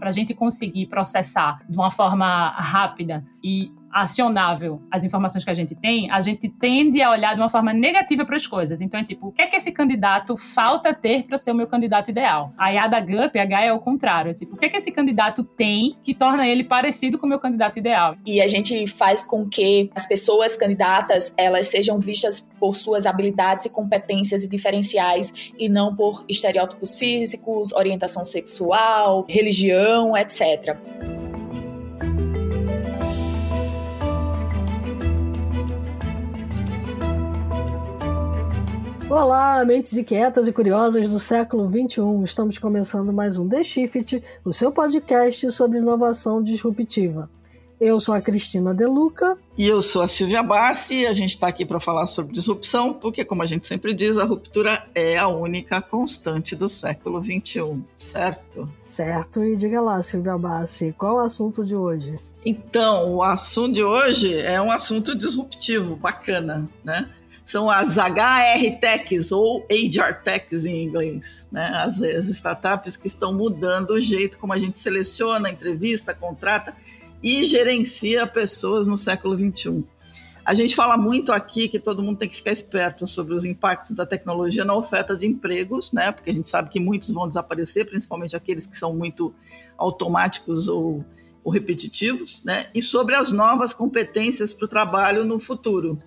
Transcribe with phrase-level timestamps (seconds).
[0.00, 5.54] para a gente conseguir processar de uma forma rápida e acionável as informações que a
[5.54, 8.80] gente tem, a gente tende a olhar de uma forma negativa para as coisas.
[8.80, 11.66] Então é tipo, o que é que esse candidato falta ter para ser o meu
[11.66, 12.52] candidato ideal?
[12.56, 14.30] A IA da GUP, a H é o contrário.
[14.30, 17.28] É tipo, o que é que esse candidato tem que torna ele parecido com o
[17.28, 18.16] meu candidato ideal?
[18.24, 23.66] E a gente faz com que as pessoas candidatas, elas sejam vistas por suas habilidades
[23.66, 30.76] e competências e diferenciais e não por estereótipos físicos, orientação sexual, religião, etc.
[39.10, 42.22] Olá, mentes inquietas e curiosas do século XXI.
[42.22, 47.28] Estamos começando mais um The Shift, o seu podcast sobre inovação disruptiva.
[47.80, 49.36] Eu sou a Cristina Deluca.
[49.58, 51.08] E eu sou a Silvia Bassi.
[51.08, 54.24] A gente está aqui para falar sobre disrupção, porque, como a gente sempre diz, a
[54.24, 58.70] ruptura é a única constante do século XXI, certo?
[58.86, 59.42] Certo.
[59.42, 62.16] E diga lá, Silvia Bassi, qual é o assunto de hoje?
[62.46, 67.08] Então, o assunto de hoje é um assunto disruptivo, bacana, né?
[67.50, 71.66] São as HR Techs ou HR Techs em inglês, né?
[71.74, 76.74] As, as, startups que estão mudando o jeito como a gente seleciona, entrevista, contrata
[77.22, 79.82] e gerencia pessoas no século 21.
[80.44, 83.92] A gente fala muito aqui que todo mundo tem que ficar esperto sobre os impactos
[83.92, 86.12] da tecnologia na oferta de empregos, né?
[86.12, 89.34] Porque a gente sabe que muitos vão desaparecer, principalmente aqueles que são muito
[89.76, 91.04] automáticos ou,
[91.42, 92.68] ou repetitivos, né?
[92.74, 95.98] E sobre as novas competências para o trabalho no futuro.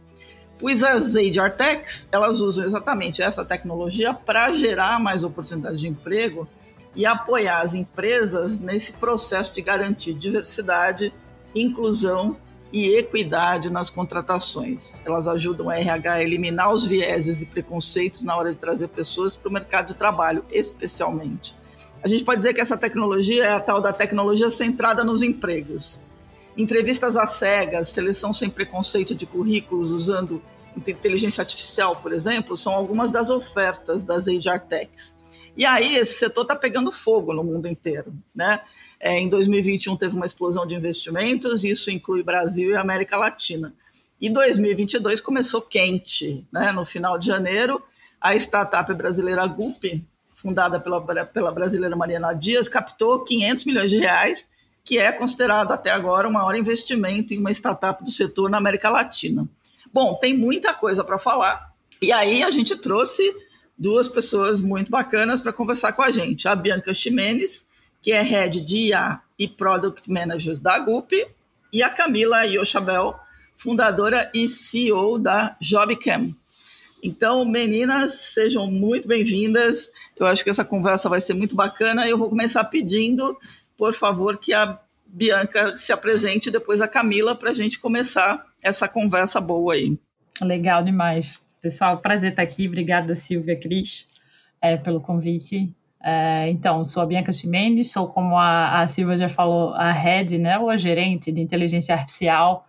[0.60, 6.48] Pois as HR Techs, elas usam exatamente essa tecnologia para gerar mais oportunidades de emprego
[6.96, 11.14] e apoiar as empresas nesse processo de garantir diversidade,
[11.56, 12.38] inclusão
[12.72, 15.00] e equidade nas contratações.
[15.06, 19.36] Elas ajudam a RH a eliminar os vieses e preconceitos na hora de trazer pessoas
[19.36, 21.56] para o mercado de trabalho, especialmente.
[22.04, 26.02] A gente pode dizer que essa tecnologia é a tal da tecnologia centrada nos empregos.
[26.56, 30.42] Entrevistas às cegas, seleção sem preconceito de currículos usando
[30.76, 35.16] inteligência artificial, por exemplo, são algumas das ofertas das HR Techs.
[35.56, 38.62] E aí esse setor está pegando fogo no mundo inteiro, né?
[39.00, 43.74] É, em 2021 teve uma explosão de investimentos, isso inclui Brasil e América Latina.
[44.20, 46.72] E 2022 começou quente, né?
[46.72, 47.82] No final de janeiro,
[48.20, 49.84] a startup brasileira Gup,
[50.34, 54.48] fundada pela, pela brasileira Mariana Dias, captou 500 milhões de reais,
[54.84, 58.90] que é considerado até agora o maior investimento em uma startup do setor na América
[58.90, 59.48] Latina.
[59.92, 61.74] Bom, tem muita coisa para falar.
[62.02, 63.24] E aí a gente trouxe
[63.78, 66.48] duas pessoas muito bacanas para conversar com a gente.
[66.48, 67.66] A Bianca Ximenes,
[68.02, 71.28] que é Head de IA e Product Manager da GUP,
[71.72, 73.16] e a Camila Yoshabel,
[73.56, 76.36] fundadora e CEO da JobCam.
[77.02, 79.92] Então, meninas, sejam muito bem-vindas.
[80.18, 82.08] Eu acho que essa conversa vai ser muito bacana.
[82.08, 83.38] Eu vou começar pedindo,
[83.78, 88.88] por favor, que a Bianca se apresente depois a Camila para a gente começar essa
[88.88, 89.98] conversa boa aí.
[90.42, 91.42] Legal demais.
[91.62, 92.68] Pessoal, prazer estar aqui.
[92.68, 94.08] Obrigada, Silvia Cris,
[94.62, 95.74] é, pelo convite.
[96.04, 100.38] É, então, sou a Bianca Chimendes, sou, como a, a, Silvia já falou, a head,
[100.38, 102.68] né, ou a gerente de inteligência artificial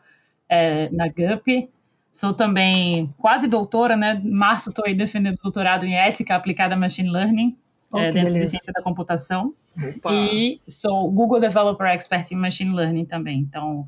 [0.49, 1.69] é, na GUP.
[2.13, 4.21] Sou também quase doutora, né?
[4.23, 7.57] Março estou aí defendendo doutorado em ética aplicada a machine learning
[7.95, 8.45] oh, é, dentro beleza.
[8.45, 9.55] de ciência da computação.
[9.77, 10.13] Opa.
[10.13, 13.41] E sou Google Developer Expert em Machine Learning também.
[13.41, 13.87] Então,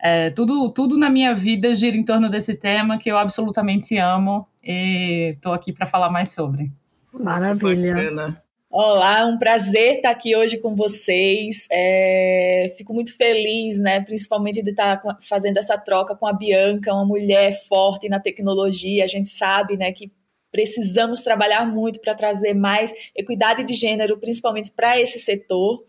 [0.00, 4.46] é, tudo, tudo na minha vida gira em torno desse tema que eu absolutamente amo
[4.64, 6.72] e estou aqui para falar mais sobre.
[7.12, 8.42] Maravilha.
[8.74, 11.68] Olá, um prazer estar aqui hoje com vocês.
[11.70, 17.04] É, fico muito feliz, né, principalmente de estar fazendo essa troca com a Bianca, uma
[17.04, 19.04] mulher forte na tecnologia.
[19.04, 20.10] A gente sabe, né, que
[20.52, 25.82] precisamos trabalhar muito para trazer mais equidade de gênero, principalmente para esse setor.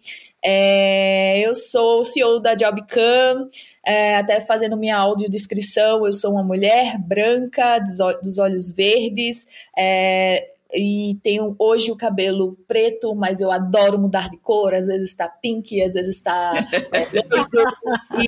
[0.46, 3.50] É, eu sou CEO da Jobcam,
[3.86, 9.48] é, até fazendo minha audiodescrição, eu sou uma mulher branca, dos olhos verdes,
[9.78, 15.10] é, e tenho hoje o cabelo preto, mas eu adoro mudar de cor, às vezes
[15.10, 16.54] está pink, às vezes está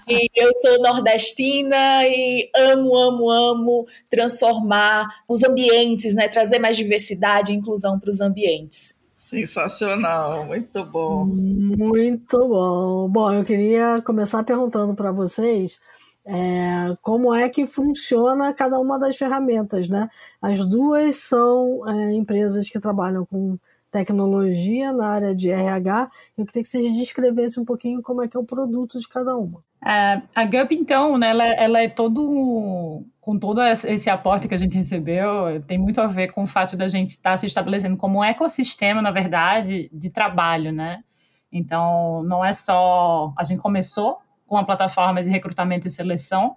[0.10, 7.52] e eu sou nordestina e amo, amo, amo transformar os ambientes, né, trazer mais diversidade
[7.52, 8.96] e inclusão para os ambientes.
[9.18, 11.26] Sensacional, muito bom.
[11.26, 13.10] Muito bom.
[13.10, 15.80] Bom, eu queria começar perguntando para vocês
[16.28, 20.10] é, como é que funciona cada uma das ferramentas, né?
[20.42, 23.58] As duas são é, empresas que trabalham com
[23.92, 26.08] tecnologia na área de RH.
[26.38, 29.38] Eu queria que vocês descrevessem um pouquinho como é que é o produto de cada
[29.38, 29.64] uma.
[29.86, 34.58] É, a GUP, então, né, ela, ela, é todo, com todo esse aporte que a
[34.58, 37.96] gente recebeu, tem muito a ver com o fato da gente estar tá se estabelecendo
[37.96, 41.04] como um ecossistema, na verdade, de trabalho, né?
[41.52, 43.32] Então, não é só.
[43.38, 46.56] A gente começou com a plataforma de recrutamento e seleção,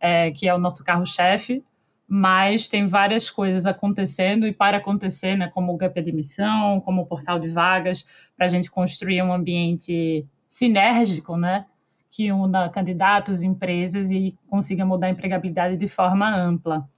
[0.00, 1.64] é, que é o nosso carro-chefe,
[2.08, 7.06] mas tem várias coisas acontecendo e para acontecer, né, como o GUP Admissão, como o
[7.06, 8.06] portal de vagas,
[8.36, 11.66] para a gente construir um ambiente sinérgico, né,
[12.10, 16.88] que una candidatos, empresas e consiga mudar a empregabilidade de forma ampla.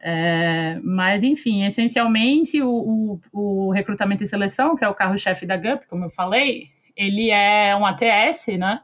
[0.00, 5.56] É, mas, enfim, essencialmente o, o, o, recrutamento e seleção, que é o carro-chefe da
[5.56, 8.80] GUP, como eu falei, ele é um ATS, né?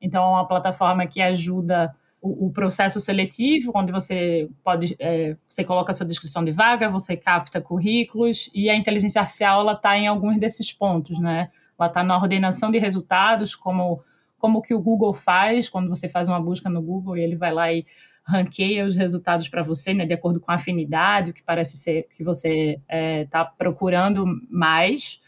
[0.00, 5.64] Então, é uma plataforma que ajuda o, o processo seletivo, onde você pode, é, você
[5.64, 9.96] coloca a sua descrição de vaga, você capta currículos, e a inteligência artificial, ela está
[9.96, 11.50] em alguns desses pontos, né?
[11.78, 14.02] Ela está na ordenação de resultados, como,
[14.38, 17.52] como que o Google faz, quando você faz uma busca no Google e ele vai
[17.52, 17.86] lá e
[18.22, 22.06] ranqueia os resultados para você, né, de acordo com a afinidade, o que parece ser
[22.14, 25.19] que você está é, tá procurando mais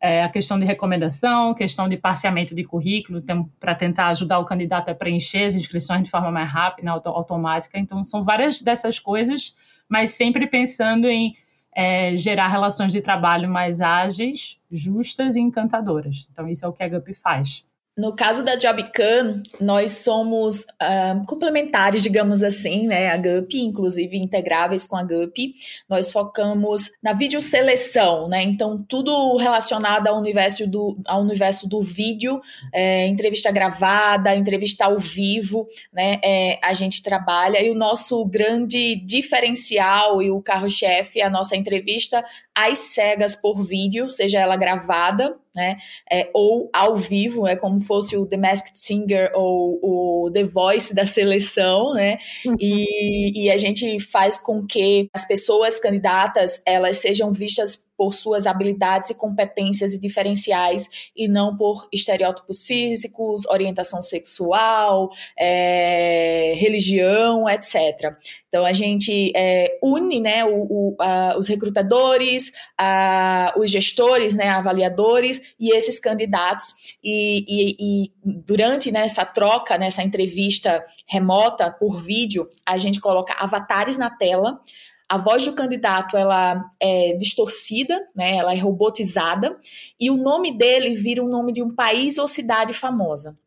[0.00, 3.22] é, a questão de recomendação, questão de parciamento de currículo,
[3.58, 7.78] para tentar ajudar o candidato a preencher as inscrições de forma mais rápida, auto, automática.
[7.78, 9.56] Então, são várias dessas coisas,
[9.88, 11.34] mas sempre pensando em
[11.74, 16.28] é, gerar relações de trabalho mais ágeis, justas e encantadoras.
[16.30, 17.64] Então, isso é o que a GUP faz.
[17.98, 24.86] No caso da JobCam, nós somos uh, complementares, digamos assim, né, a GUP, inclusive integráveis
[24.86, 25.56] com a GUP.
[25.88, 32.40] Nós focamos na videoseleção, né, então tudo relacionado ao universo do, ao universo do vídeo,
[32.72, 37.60] é, entrevista gravada, entrevista ao vivo, né, é, a gente trabalha.
[37.60, 42.24] E o nosso grande diferencial e o carro-chefe é a nossa entrevista
[42.54, 45.76] às cegas por vídeo, seja ela gravada, né,
[46.10, 50.94] é, ou ao vivo, é como fosse o The Masked Singer ou o The Voice
[50.94, 52.54] da seleção, né, uhum.
[52.60, 58.46] e, e a gente faz com que as pessoas candidatas, elas sejam vistas por suas
[58.46, 68.16] habilidades e competências e diferenciais e não por estereótipos físicos, orientação sexual, é, religião, etc.
[68.48, 74.48] Então a gente é, une né, o, o, a, os recrutadores, a, os gestores, né,
[74.48, 81.68] avaliadores e esses candidatos e, e, e durante né, essa troca, nessa né, entrevista remota
[81.68, 84.60] por vídeo, a gente coloca avatares na tela
[85.08, 88.36] a voz do candidato ela é distorcida, né?
[88.36, 89.58] Ela é robotizada
[89.98, 93.38] e o nome dele vira o nome de um país ou cidade famosa.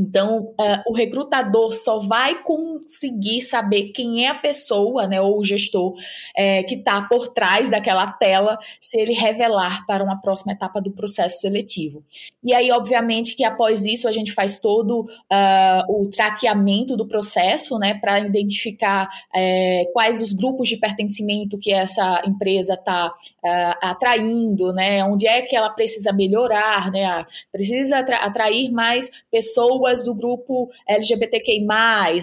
[0.00, 5.44] Então, uh, o recrutador só vai conseguir saber quem é a pessoa, né, ou o
[5.44, 5.94] gestor
[6.34, 10.90] é, que está por trás daquela tela, se ele revelar para uma próxima etapa do
[10.90, 12.02] processo seletivo.
[12.42, 17.78] E aí, obviamente, que após isso a gente faz todo uh, o traqueamento do processo,
[17.78, 24.72] né, para identificar é, quais os grupos de pertencimento que essa empresa está uh, atraindo,
[24.72, 30.70] né, onde é que ela precisa melhorar, né, precisa atrair mais pessoas pessoas do grupo
[30.88, 31.66] LGBTQI+,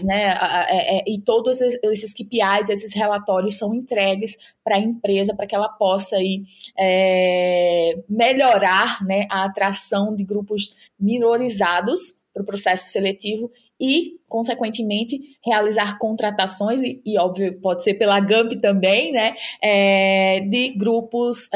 [0.06, 0.38] né,
[0.70, 5.56] é, é, e todos esses KPIs, esses relatórios são entregues para a empresa para que
[5.56, 6.44] ela possa aí,
[6.78, 15.98] é, melhorar né, a atração de grupos minorizados para o processo seletivo e, consequentemente, realizar
[16.00, 21.50] contratações, e, e, óbvio, pode ser pela GAMP também, né, é, de grupos,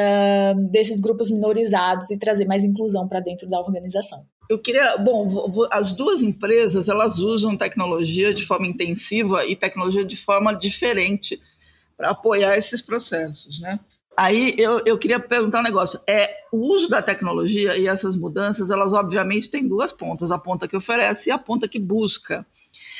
[0.70, 4.26] desses grupos minorizados e trazer mais inclusão para dentro da organização.
[4.52, 10.18] Eu queria, bom, as duas empresas elas usam tecnologia de forma intensiva e tecnologia de
[10.18, 11.42] forma diferente
[11.96, 13.80] para apoiar esses processos, né?
[14.18, 16.02] Aí eu, eu queria perguntar um negócio.
[16.06, 20.68] É o uso da tecnologia e essas mudanças, elas obviamente têm duas pontas: a ponta
[20.68, 22.46] que oferece e a ponta que busca.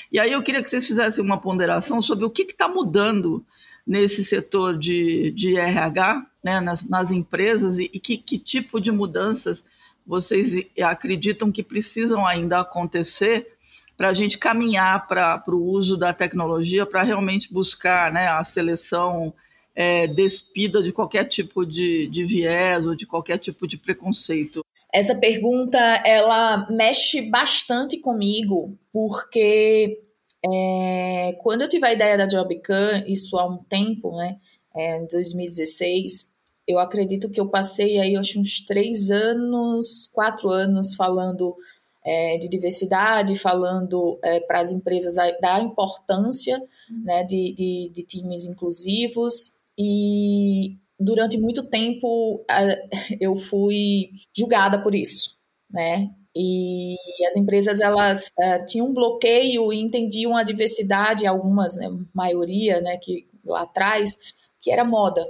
[0.10, 3.46] E aí eu queria que vocês fizessem uma ponderação sobre o que está mudando
[3.86, 8.90] nesse setor de, de RH, né, nas, nas empresas, e, e que, que tipo de
[8.90, 9.66] mudanças
[10.12, 13.48] vocês acreditam que precisam ainda acontecer
[13.96, 19.34] para a gente caminhar para o uso da tecnologia para realmente buscar né, a seleção
[19.74, 24.66] é, despida de qualquer tipo de, de viés ou de qualquer tipo de preconceito?
[24.94, 29.98] Essa pergunta ela mexe bastante comigo, porque
[30.46, 34.36] é, quando eu tive a ideia da Jobcan, isso há um tempo, né,
[34.76, 36.31] é, em 2016,
[36.68, 41.56] eu acredito que eu passei aí, acho, uns três anos, quatro anos falando
[42.04, 46.62] é, de diversidade, falando é, para as empresas da, da importância
[47.04, 49.58] né, de, de, de, times inclusivos.
[49.78, 52.44] E durante muito tempo
[53.20, 55.38] eu fui julgada por isso,
[55.70, 56.10] né?
[56.34, 56.96] E
[57.28, 62.96] as empresas elas uh, tinham um bloqueio e entendiam a diversidade, algumas, né, maioria, né,
[62.98, 64.18] que lá atrás,
[64.62, 65.28] que era moda,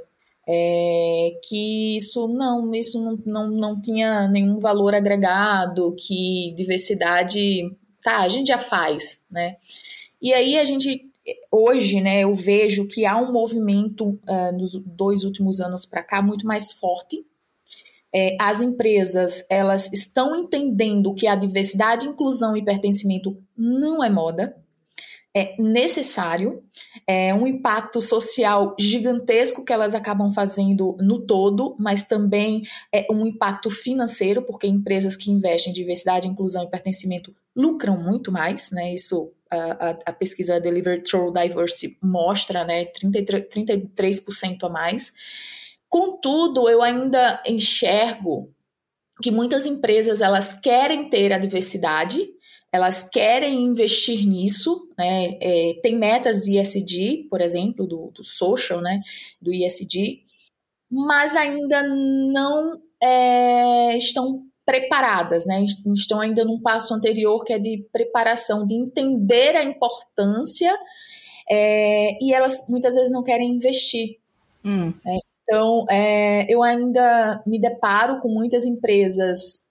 [0.48, 7.62] é, que isso não, isso não, não, não tinha nenhum valor agregado, que diversidade,
[8.02, 9.58] tá, a gente já faz, né?
[10.22, 11.12] E aí a gente
[11.52, 16.22] hoje, né, eu vejo que há um movimento uh, nos dois últimos anos para cá
[16.22, 17.26] muito mais forte.
[18.14, 24.58] É, as empresas elas estão entendendo que a diversidade, inclusão e pertencimento não é moda,
[25.36, 26.62] é necessário,
[27.08, 33.26] é um impacto social gigantesco que elas acabam fazendo no todo, mas também é um
[33.26, 38.94] impacto financeiro, porque empresas que investem em diversidade, inclusão e pertencimento lucram muito mais, né?
[38.94, 42.86] Isso a, a, pesquisa Delivered Through Diversity mostra, né?
[42.86, 45.14] 33%, 33% a mais.
[45.90, 48.50] Contudo, eu ainda enxergo
[49.22, 52.30] que muitas empresas elas querem ter a diversidade,
[52.72, 55.38] elas querem investir nisso, né?
[55.42, 59.02] É, tem metas de ESG, por exemplo, do, do social, né?
[59.42, 60.24] Do ESG,
[60.90, 65.66] mas ainda não é, estão preparadas, né?
[65.94, 70.74] Estão ainda num passo anterior que é de preparação, de entender a importância
[71.50, 74.18] é, e elas muitas vezes não querem investir.
[74.64, 74.94] Hum.
[75.04, 75.18] Né?
[75.44, 79.71] Então, é, eu ainda me deparo com muitas empresas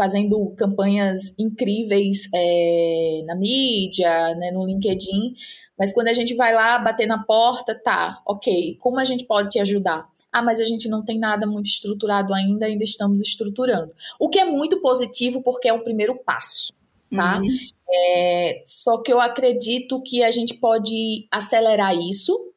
[0.00, 5.34] fazendo campanhas incríveis é, na mídia, né, no LinkedIn,
[5.78, 9.50] mas quando a gente vai lá bater na porta, tá, ok, como a gente pode
[9.50, 10.08] te ajudar?
[10.32, 13.92] Ah, mas a gente não tem nada muito estruturado ainda, ainda estamos estruturando.
[14.18, 16.72] O que é muito positivo porque é um primeiro passo,
[17.14, 17.38] tá?
[17.38, 17.58] Uhum.
[17.92, 22.54] É, só que eu acredito que a gente pode acelerar isso,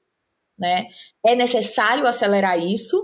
[0.58, 0.86] né?
[1.26, 2.98] É necessário acelerar isso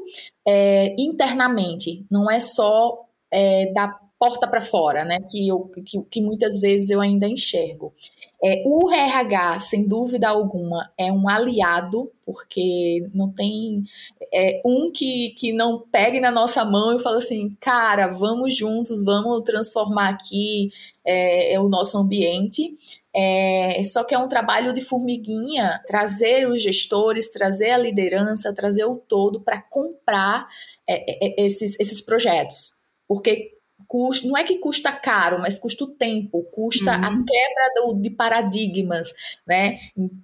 [0.48, 5.18] é, internamente, não é só é, da porta para fora, né?
[5.32, 7.94] Que, eu, que, que, muitas vezes eu ainda enxergo.
[8.44, 13.82] É, o RH, sem dúvida alguma, é um aliado, porque não tem
[14.34, 19.04] é, um que, que não pegue na nossa mão e fala assim, cara, vamos juntos,
[19.04, 20.70] vamos transformar aqui
[21.06, 22.78] é, é o nosso ambiente.
[23.16, 28.86] É, só que é um trabalho de formiguinha trazer os gestores, trazer a liderança, trazer
[28.86, 30.48] o todo para comprar
[30.88, 32.74] é, é, esses, esses projetos.
[33.08, 33.59] Porque
[33.90, 37.04] custa, não é que custa caro, mas custa o tempo, custa uhum.
[37.04, 39.12] a quebra do, de paradigmas,
[39.48, 39.80] né?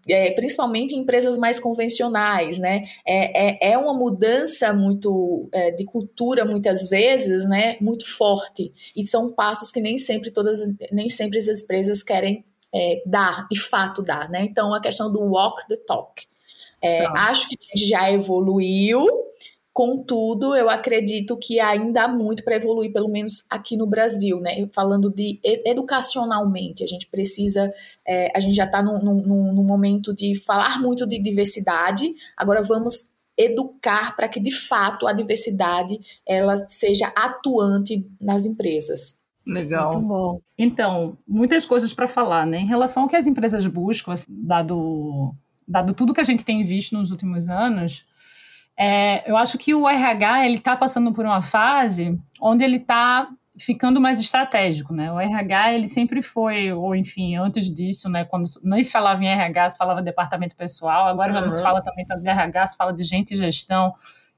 [0.08, 2.86] É, principalmente em empresas mais convencionais, né?
[3.06, 7.76] É, é, é uma mudança muito é, de cultura, muitas vezes, né?
[7.82, 8.72] Muito forte.
[8.96, 10.60] E são passos que nem sempre todas,
[10.92, 14.44] nem sempre as empresas querem é, dar, de fato dar, né?
[14.44, 16.24] Então, a questão do walk the talk.
[16.80, 17.30] É, tá.
[17.30, 19.08] Acho que a gente já evoluiu,
[19.76, 24.66] Contudo, eu acredito que ainda há muito para evoluir, pelo menos aqui no Brasil, né?
[24.74, 27.70] Falando de educacionalmente, a gente precisa,
[28.08, 32.64] é, a gente já está num, num, num momento de falar muito de diversidade, agora
[32.64, 39.20] vamos educar para que de fato a diversidade ela seja atuante nas empresas.
[39.46, 39.96] Legal.
[39.96, 40.40] Muito bom.
[40.58, 42.60] Então, muitas coisas para falar, né?
[42.60, 45.36] Em relação ao que as empresas buscam, assim, dado,
[45.68, 48.06] dado tudo que a gente tem visto nos últimos anos,
[48.78, 53.30] é, eu acho que o RH ele está passando por uma fase onde ele está
[53.58, 55.12] ficando mais estratégico, né?
[55.12, 58.26] O RH ele sempre foi, ou enfim, antes disso, né?
[58.26, 61.08] Quando não se falava em RH, se falava departamento pessoal.
[61.08, 61.34] Agora uhum.
[61.36, 63.94] já não se fala também tanto de RH, se fala de gente e gestão,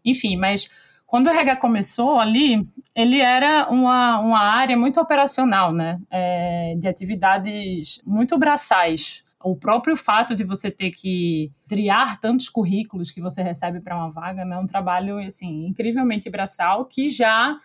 [0.05, 0.37] enfim.
[0.37, 0.69] Mas
[1.07, 5.99] quando o RH começou ali, ele era uma, uma área muito operacional, né?
[6.11, 13.11] É, de atividades muito braçais, o próprio fato de você ter que triar tantos currículos
[13.11, 17.57] que você recebe para uma vaga né, é um trabalho assim incrivelmente braçal que já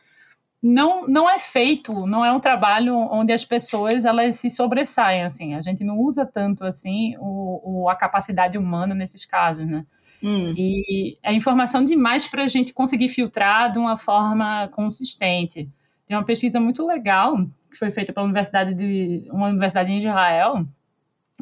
[0.63, 5.55] não, não é feito, não é um trabalho onde as pessoas elas se sobressaem assim.
[5.55, 9.85] A gente não usa tanto assim o, o a capacidade humana nesses casos, né?
[10.23, 10.55] Hum.
[10.57, 15.69] E é informação demais para a gente conseguir filtrar de uma forma consistente.
[16.07, 17.37] Tem uma pesquisa muito legal
[17.69, 20.65] que foi feita pela universidade de uma universidade em Israel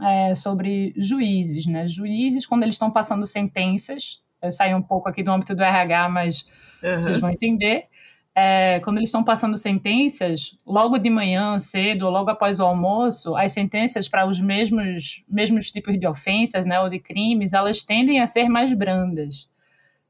[0.03, 1.87] é, sobre juízes, né?
[1.89, 6.09] Juízes, quando eles estão passando sentenças, eu saí um pouco aqui do âmbito do RH,
[6.09, 6.47] mas
[6.83, 6.97] uhum.
[6.97, 7.85] vocês vão entender.
[8.35, 13.37] É, quando eles estão passando sentenças, logo de manhã, cedo, ou logo após o almoço,
[13.37, 18.21] as sentenças para os mesmos, mesmos tipos de ofensas né, ou de crimes, elas tendem
[18.21, 19.51] a ser mais brandas.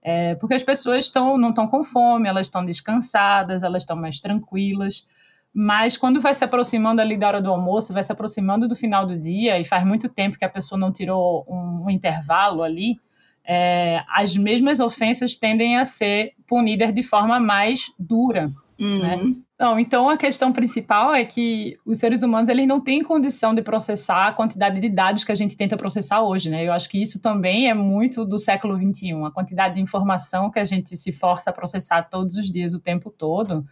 [0.02, 4.20] É, porque as pessoas estão, não estão com fome, elas estão descansadas, elas estão mais
[4.20, 5.06] tranquilas.
[5.52, 9.04] Mas quando vai se aproximando ali da hora do almoço, vai se aproximando do final
[9.04, 12.98] do dia, e faz muito tempo que a pessoa não tirou um, um intervalo ali,
[13.44, 18.52] é, as mesmas ofensas tendem a ser punidas de forma mais dura.
[18.78, 18.98] Uhum.
[18.98, 19.36] Né?
[19.58, 23.60] Não, então a questão principal é que os seres humanos eles não têm condição de
[23.60, 26.66] processar a quantidade de dados que a gente tenta processar hoje, né?
[26.66, 30.58] Eu acho que isso também é muito do século XXI, a quantidade de informação que
[30.58, 33.66] a gente se força a processar todos os dias, o tempo todo.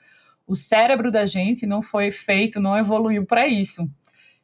[0.49, 3.89] O cérebro da gente não foi feito, não evoluiu para isso.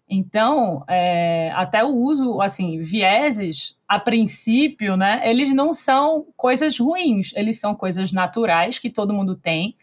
[0.08, 7.32] Então, é, até o uso, assim, vieses, a princípio, né, eles não são coisas ruins,
[7.34, 9.74] eles são coisas naturais que todo mundo tem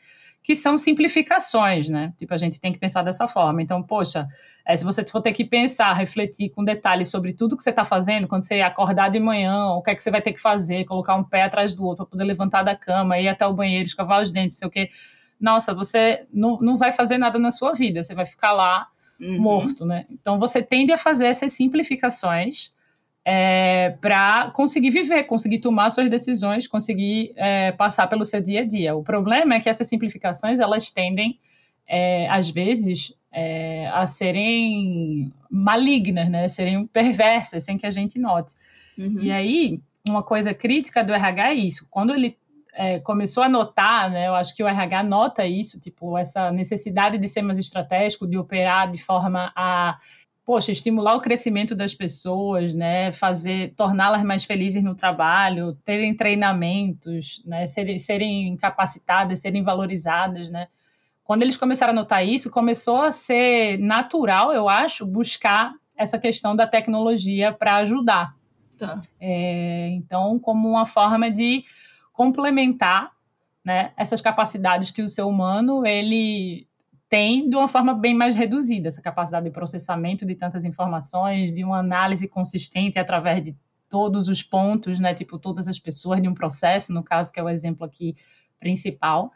[0.44, 2.14] que são simplificações, né?
[2.18, 3.62] Tipo, a gente tem que pensar dessa forma.
[3.62, 4.28] Então, poxa,
[4.66, 7.86] é, se você for ter que pensar, refletir com detalhes sobre tudo que você está
[7.86, 10.86] fazendo, quando você acordar de manhã, o que é que você vai ter que fazer,
[10.86, 13.86] colocar um pé atrás do outro para poder levantar da cama, ir até o banheiro,
[13.86, 14.90] escovar os dentes, sei o quê.
[15.42, 18.88] Nossa, você não, não vai fazer nada na sua vida, você vai ficar lá
[19.20, 19.42] uhum.
[19.42, 20.06] morto, né?
[20.10, 22.72] Então, você tende a fazer essas simplificações
[23.26, 28.66] é, para conseguir viver, conseguir tomar suas decisões, conseguir é, passar pelo seu dia a
[28.66, 28.96] dia.
[28.96, 31.40] O problema é que essas simplificações elas tendem,
[31.88, 36.48] é, às vezes, é, a serem malignas, né?
[36.48, 38.54] serem perversas, sem que a gente note.
[38.98, 39.20] Uhum.
[39.22, 41.88] E aí, uma coisa crítica do RH é isso.
[41.90, 42.38] Quando ele
[42.74, 47.18] é, começou a notar, né, eu acho que o RH nota isso, tipo, essa necessidade
[47.18, 49.98] de ser mais estratégico, de operar de forma a
[50.44, 57.42] poxa, estimular o crescimento das pessoas, né, fazer, torná-las mais felizes no trabalho, terem treinamentos,
[57.46, 60.68] né, serem, serem capacitadas, serem valorizadas, né.
[61.24, 66.56] Quando eles começaram a notar isso, começou a ser natural, eu acho, buscar essa questão
[66.56, 68.36] da tecnologia para ajudar.
[68.78, 69.02] Tá.
[69.20, 71.64] É, então, como uma forma de
[72.22, 73.12] complementar
[73.66, 76.68] né, essas capacidades que o ser humano ele
[77.10, 81.64] tem de uma forma bem mais reduzida essa capacidade de processamento de tantas informações, de
[81.64, 83.56] uma análise consistente através de
[83.90, 87.44] todos os pontos, né, tipo todas as pessoas de um processo, no caso que é
[87.44, 88.16] o exemplo aqui
[88.60, 89.32] principal.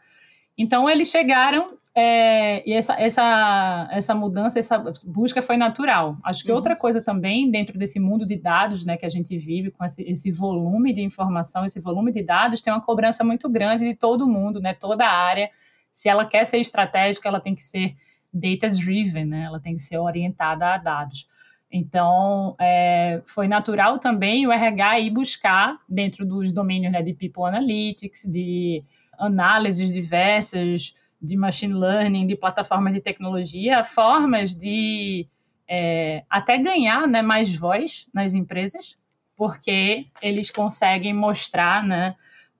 [0.56, 6.18] Então eles chegaram é, e essa, essa, essa mudança, essa busca foi natural.
[6.22, 6.56] Acho que uhum.
[6.56, 10.02] outra coisa também dentro desse mundo de dados, né, que a gente vive com esse,
[10.02, 14.28] esse volume de informação, esse volume de dados, tem uma cobrança muito grande de todo
[14.28, 15.50] mundo, né, toda a área
[15.96, 17.96] se ela quer ser estratégica, ela tem que ser
[18.30, 19.44] data-driven, né?
[19.44, 21.26] Ela tem que ser orientada a dados.
[21.72, 27.44] Então, é, foi natural também o RH ir buscar, dentro dos domínios né, de People
[27.44, 28.84] Analytics, de
[29.18, 35.26] análises diversas, de machine learning, de plataformas de tecnologia, formas de
[35.68, 38.96] é, até ganhar né, mais voz nas empresas,
[39.36, 42.14] porque eles conseguem mostrar né,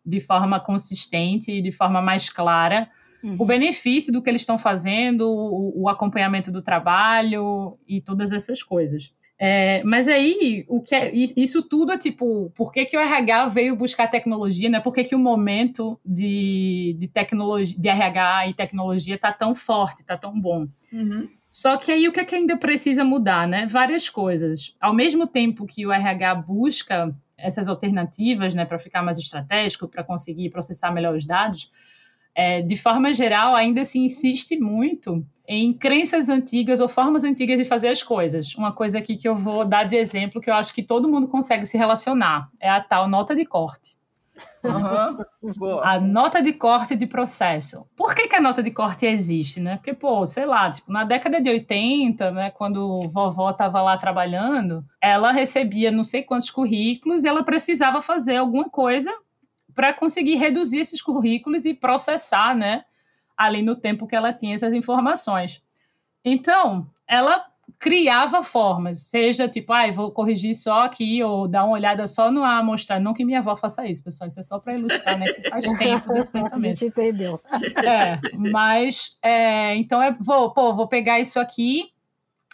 [0.04, 2.88] de forma consistente e de forma mais clara
[3.22, 3.36] uhum.
[3.38, 8.62] o benefício do que eles estão fazendo, o, o, acompanhamento do trabalho e todas essas
[8.62, 9.12] coisas.
[9.38, 13.48] É, mas aí, o que é, isso tudo é tipo, por que, que o RH
[13.48, 14.80] veio buscar tecnologia, né?
[14.80, 20.00] Por que, que o momento de, de tecnologia, de RH e tecnologia está tão forte,
[20.00, 20.66] está tão bom?
[20.92, 21.28] Uhum.
[21.50, 23.66] Só que aí o que, é que ainda precisa mudar, né?
[23.66, 24.74] Várias coisas.
[24.80, 30.02] Ao mesmo tempo que o RH busca essas alternativas, né, para ficar mais estratégico, para
[30.02, 31.70] conseguir processar melhor os dados,
[32.36, 37.64] é, de forma geral, ainda se insiste muito em crenças antigas ou formas antigas de
[37.64, 38.54] fazer as coisas.
[38.54, 41.28] Uma coisa aqui que eu vou dar de exemplo que eu acho que todo mundo
[41.28, 43.96] consegue se relacionar é a tal nota de corte.
[44.62, 45.78] Uhum.
[45.82, 47.86] A nota de corte de processo.
[47.96, 49.76] Por que, que, a nota de corte existe, né?
[49.76, 54.84] Porque, pô, sei lá, tipo, na década de 80, né, quando vovó estava lá trabalhando,
[55.00, 59.10] ela recebia não sei quantos currículos e ela precisava fazer alguma coisa
[59.76, 62.84] para conseguir reduzir esses currículos e processar, né,
[63.36, 65.62] ali no tempo que ela tinha essas informações.
[66.24, 67.44] Então, ela
[67.78, 72.42] criava formas, seja tipo, ah, vou corrigir só aqui, ou dar uma olhada só no
[72.42, 72.98] A, mostrar.
[72.98, 75.26] Não que minha avó faça isso, pessoal, isso é só para ilustrar, né?
[75.26, 76.64] Que faz tempo desse pensamento.
[76.64, 77.38] A gente entendeu.
[77.84, 78.18] É,
[78.50, 81.90] mas, é, então, é, vou, pô, vou pegar isso aqui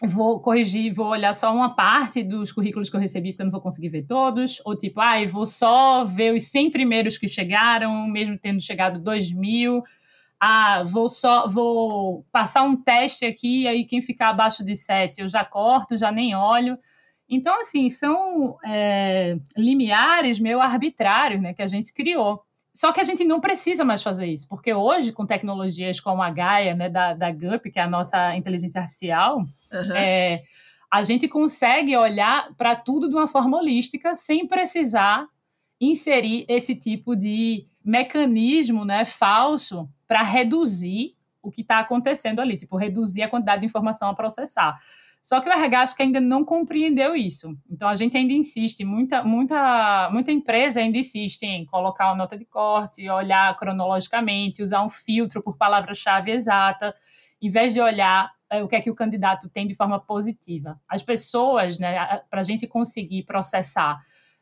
[0.03, 3.53] vou corrigir, vou olhar só uma parte dos currículos que eu recebi, porque eu não
[3.53, 8.07] vou conseguir ver todos, ou tipo, ah, vou só ver os 100 primeiros que chegaram,
[8.09, 9.83] mesmo tendo chegado 2 mil,
[10.41, 15.29] ah, vou só, vou passar um teste aqui, aí quem ficar abaixo de 7 eu
[15.29, 16.77] já corto, já nem olho.
[17.29, 22.43] Então, assim, são é, limiares meio arbitrários, né, que a gente criou.
[22.75, 26.31] Só que a gente não precisa mais fazer isso, porque hoje, com tecnologias como a
[26.31, 29.97] Gaia, né, da, da GUP, que é a nossa inteligência artificial, uhum.
[29.97, 30.43] é,
[30.91, 35.27] a gente consegue olhar para tudo de uma forma holística, sem precisar
[35.79, 42.77] inserir esse tipo de mecanismo né, falso para reduzir o que está acontecendo ali, tipo,
[42.77, 44.79] reduzir a quantidade de informação a processar.
[45.23, 47.57] Só que o RH acho que ainda não compreendeu isso.
[47.71, 52.37] Então a gente ainda insiste, muita, muita, muita empresa ainda insiste em colocar uma nota
[52.37, 56.93] de corte, olhar cronologicamente, usar um filtro por palavra-chave exata,
[57.41, 60.81] em vez de olhar é, o que é que o candidato tem de forma positiva.
[60.89, 64.01] As pessoas, né, para a gente conseguir processar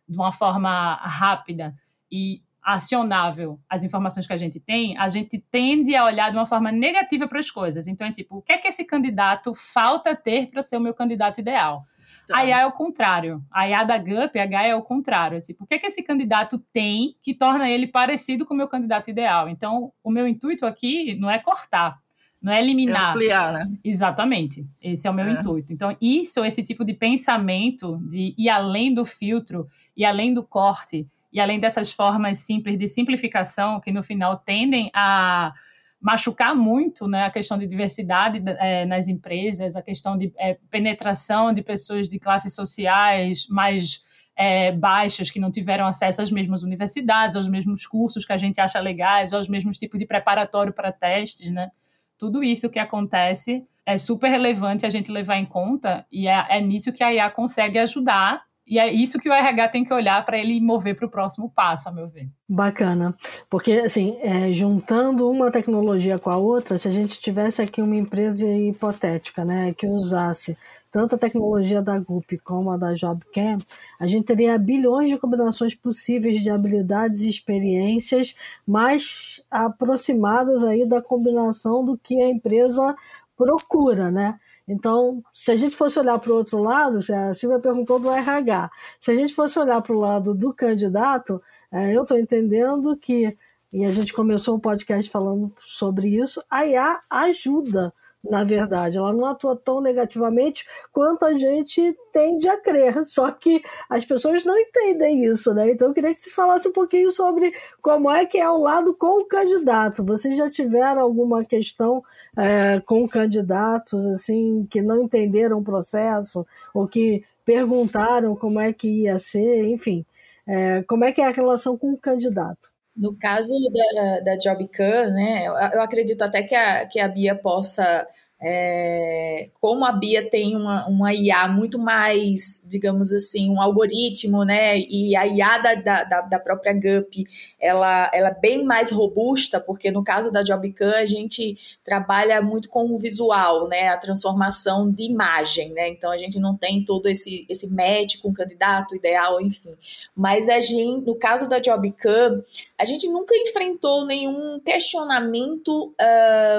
[0.09, 1.75] de uma forma rápida
[2.11, 6.47] e acionável as informações que a gente tem, a gente tende a olhar de uma
[6.47, 7.87] forma negativa para as coisas.
[7.87, 10.95] Então, é tipo, o que é que esse candidato falta ter para ser o meu
[10.95, 11.87] candidato ideal?
[12.27, 12.39] Tá.
[12.39, 13.43] A IA é o contrário.
[13.51, 15.39] A IA da GUP, a H é o contrário.
[15.39, 18.57] É tipo, o que é que esse candidato tem que torna ele parecido com o
[18.57, 19.49] meu candidato ideal?
[19.49, 21.99] Então, o meu intuito aqui não é cortar,
[22.41, 23.09] não é eliminar.
[23.09, 23.73] É ampliar, né?
[23.83, 24.65] Exatamente.
[24.81, 25.33] Esse é o meu é.
[25.33, 25.73] intuito.
[25.73, 31.09] Então, isso, esse tipo de pensamento de ir além do filtro e além do corte
[31.33, 35.53] e além dessas formas simples de simplificação, que no final tendem a
[36.01, 41.53] machucar muito né, a questão de diversidade é, nas empresas, a questão de é, penetração
[41.53, 44.03] de pessoas de classes sociais mais
[44.35, 48.59] é, baixas que não tiveram acesso às mesmas universidades, aos mesmos cursos que a gente
[48.59, 51.71] acha legais, aos mesmos tipos de preparatório para testes, né?
[52.19, 56.61] Tudo isso que acontece é super relevante a gente levar em conta e é, é
[56.61, 60.25] nisso que a IA consegue ajudar e é isso que o RH tem que olhar
[60.25, 62.29] para ele mover para o próximo passo, a meu ver.
[62.49, 63.17] Bacana.
[63.51, 67.97] Porque, assim, é, juntando uma tecnologia com a outra, se a gente tivesse aqui uma
[67.97, 70.57] empresa hipotética, né, que usasse
[70.93, 73.59] tanto a tecnologia da GUP como a da JobCam,
[73.99, 81.03] a gente teria bilhões de combinações possíveis de habilidades e experiências mais aproximadas aí da
[81.03, 82.95] combinação do que a empresa
[83.37, 84.39] procura, né?
[84.71, 88.71] Então, se a gente fosse olhar para o outro lado, a Silvia perguntou do RH,
[89.01, 93.37] se a gente fosse olhar para o lado do candidato, é, eu estou entendendo que,
[93.73, 98.99] e a gente começou o podcast falando sobre isso, a IA ajuda na verdade.
[98.99, 103.05] Ela não atua tão negativamente quanto a gente tende a crer.
[103.07, 105.71] Só que as pessoas não entendem isso, né?
[105.71, 108.95] Então eu queria que você falasse um pouquinho sobre como é que é o lado
[108.95, 110.05] com o candidato.
[110.05, 112.03] Vocês já tiveram alguma questão
[112.37, 118.87] é, com candidatos assim que não entenderam o processo ou que perguntaram como é que
[119.03, 120.05] ia ser, enfim.
[120.47, 122.71] É, como é que é a relação com o candidato?
[122.97, 128.07] No caso da, da JobCam, né, eu acredito até que a, que a Bia possa
[128.43, 134.79] é, como a Bia tem uma, uma IA muito mais, digamos assim, um algoritmo, né?
[134.79, 135.75] E a IA da,
[136.05, 137.25] da, da própria GUP,
[137.61, 142.71] ela, ela é bem mais robusta, porque no caso da JobCam a gente trabalha muito
[142.71, 143.89] com o visual, né?
[143.89, 145.89] A transformação de imagem, né?
[145.89, 149.75] Então a gente não tem todo esse, esse match com o candidato ideal, enfim.
[150.17, 152.43] Mas a gente, no caso da JobCam,
[152.79, 155.95] a gente nunca enfrentou nenhum questionamento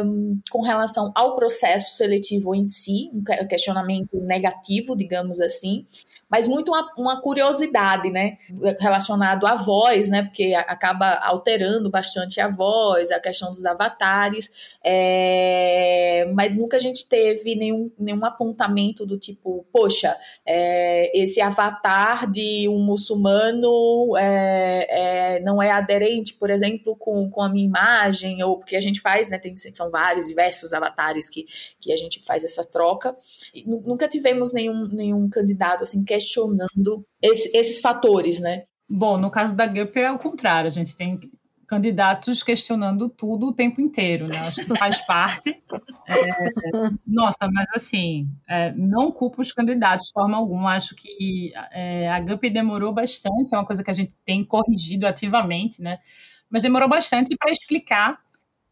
[0.05, 5.85] um, com relação ao processo processo seletivo em si, um questionamento negativo, digamos assim,
[6.29, 8.37] mas muito uma, uma, curiosidade, né,
[8.79, 14.49] relacionado à voz, né, porque acaba alterando bastante a voz, a questão dos avatares,
[14.83, 22.31] é, mas nunca a gente teve nenhum, nenhum apontamento do tipo, poxa, é, esse avatar
[22.31, 24.87] de um muçulmano é,
[25.35, 29.01] é, não é aderente, por exemplo, com, com a minha imagem, ou porque a gente
[29.01, 31.45] faz, né, tem, são vários, diversos avatares que,
[31.79, 33.15] que a gente faz essa troca,
[33.53, 38.63] e nunca tivemos nenhum, nenhum candidato, assim, que questionando esse, esses fatores, né?
[38.89, 41.19] Bom, no caso da GUP é o contrário, a gente tem
[41.65, 44.37] candidatos questionando tudo o tempo inteiro, né?
[44.39, 45.51] Acho que faz parte.
[46.05, 50.75] É, nossa, mas assim, é, não culpo os candidatos de forma alguma.
[50.75, 55.07] Acho que é, a GUP demorou bastante, é uma coisa que a gente tem corrigido
[55.07, 55.99] ativamente, né?
[56.49, 58.19] Mas demorou bastante para explicar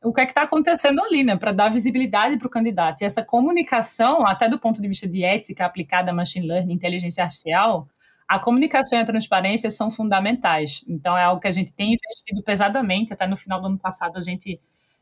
[0.01, 1.35] o que é que está acontecendo ali, né?
[1.35, 3.01] Para dar visibilidade para o candidato.
[3.01, 7.23] E essa comunicação, até do ponto de vista de ética aplicada a machine learning, inteligência
[7.23, 7.87] artificial,
[8.27, 10.83] a comunicação e a transparência são fundamentais.
[10.87, 13.11] Então, é algo que a gente tem investido pesadamente.
[13.11, 14.59] Até no final do ano passado, a gente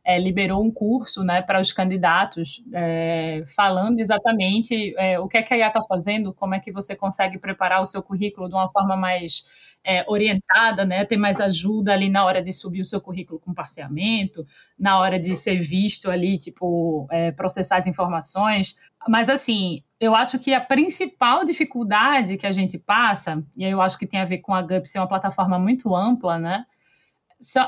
[0.08, 5.44] é, liberou um curso né, para os candidatos, é, falando exatamente é, o que é
[5.44, 8.56] que a IA está fazendo, como é que você consegue preparar o seu currículo de
[8.56, 9.44] uma forma mais
[9.86, 13.54] é, orientada, né, ter mais ajuda ali na hora de subir o seu currículo com
[13.54, 14.48] parceamento,
[14.80, 18.78] na hora de ser visto ali, tipo, é, processar as informações.
[19.10, 24.00] Mas, assim, eu acho que a principal dificuldade que a gente passa, e eu acho
[24.00, 26.66] que tem a ver com a GUP ser uma plataforma muito ampla, né,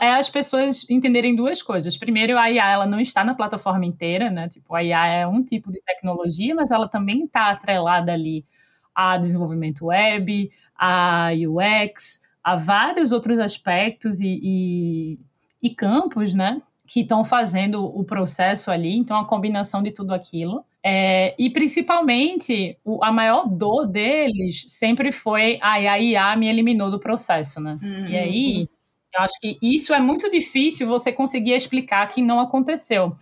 [0.01, 1.95] é as pessoas entenderem duas coisas.
[1.97, 4.47] Primeiro, a IA ela não está na plataforma inteira, né?
[4.49, 8.45] Tipo, a IA é um tipo de tecnologia, mas ela também está atrelada ali
[8.93, 15.19] a desenvolvimento web, a UX, a vários outros aspectos e, e,
[15.61, 16.61] e campos, né?
[16.89, 20.65] que estão fazendo o processo ali, então a combinação de tudo aquilo.
[20.83, 26.99] É, e principalmente, o, a maior dor deles sempre foi a IA me eliminou do
[26.99, 27.77] processo, né?
[27.79, 28.07] Uhum.
[28.07, 28.67] E aí,
[29.15, 33.15] eu acho que isso é muito difícil você conseguir explicar que não aconteceu.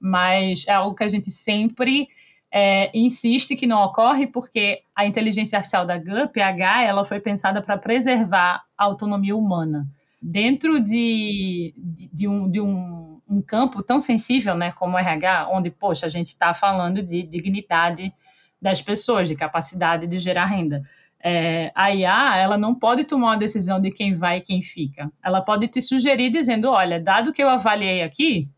[0.00, 2.08] Mas é algo que a gente sempre
[2.52, 7.62] é, insiste que não ocorre porque a inteligência artificial da GUP, H, ela foi pensada
[7.62, 9.86] para preservar a autonomia humana.
[10.20, 15.48] Dentro de, de, de, um, de um, um, campo tão sensível né, como o RH,
[15.50, 18.12] onde, poxa, a gente está falando de dignidade
[18.60, 20.82] das pessoas, de capacidade de gerar renda.
[21.24, 25.10] É, a IA, ela não pode tomar uma decisão de quem vai e quem fica.
[25.22, 28.48] Ela pode te sugerir dizendo, olha, dado que eu avaliei aqui,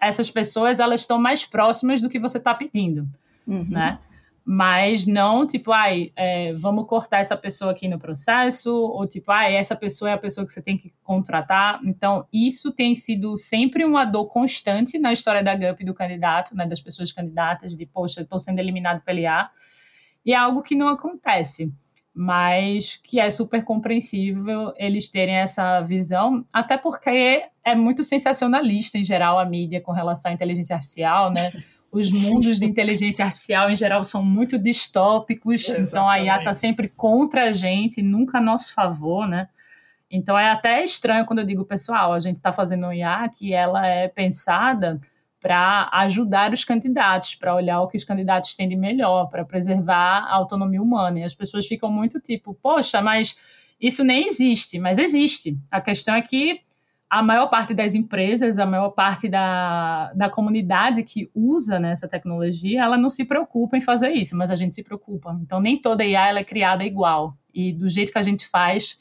[0.00, 3.08] essas pessoas elas estão mais próximas do que você está pedindo
[3.46, 3.66] uhum.
[3.68, 3.98] né?
[4.44, 9.54] Mas não tipo, ai, é, vamos cortar essa pessoa aqui no processo, ou tipo, ai,
[9.54, 11.80] essa pessoa é a pessoa que você tem que contratar.
[11.84, 16.66] Então, isso tem sido sempre uma dor constante na história da GUP do candidato, né,
[16.66, 19.50] das pessoas candidatas, de, poxa, eu estou sendo eliminado pela IA.
[20.26, 21.72] E é algo que não acontece
[22.14, 29.04] mas que é super compreensível eles terem essa visão, até porque é muito sensacionalista em
[29.04, 31.52] geral a mídia com relação à inteligência artificial, né?
[31.90, 35.88] os mundos de inteligência artificial em geral são muito distópicos, Exatamente.
[35.88, 39.48] então a IA está sempre contra a gente, nunca a nosso favor, né?
[40.10, 43.52] Então é até estranho quando eu digo, pessoal, a gente está fazendo um IA que
[43.52, 45.00] ela é pensada
[45.42, 50.20] para ajudar os candidatos, para olhar o que os candidatos têm de melhor, para preservar
[50.20, 51.18] a autonomia humana.
[51.18, 53.36] E as pessoas ficam muito tipo, poxa, mas
[53.80, 55.58] isso nem existe, mas existe.
[55.68, 56.60] A questão é que
[57.10, 62.08] a maior parte das empresas, a maior parte da, da comunidade que usa né, essa
[62.08, 65.36] tecnologia, ela não se preocupa em fazer isso, mas a gente se preocupa.
[65.42, 67.36] Então, nem toda IA ela é criada igual.
[67.52, 68.96] E do jeito que a gente faz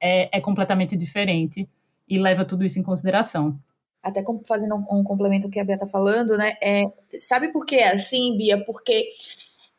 [0.00, 1.68] é, é completamente diferente
[2.08, 3.58] e leva tudo isso em consideração.
[4.02, 6.54] Até fazendo um, um complemento ao que a Bia está falando, né?
[6.62, 6.82] É,
[7.16, 8.62] sabe por que é assim, Bia?
[8.64, 9.10] Porque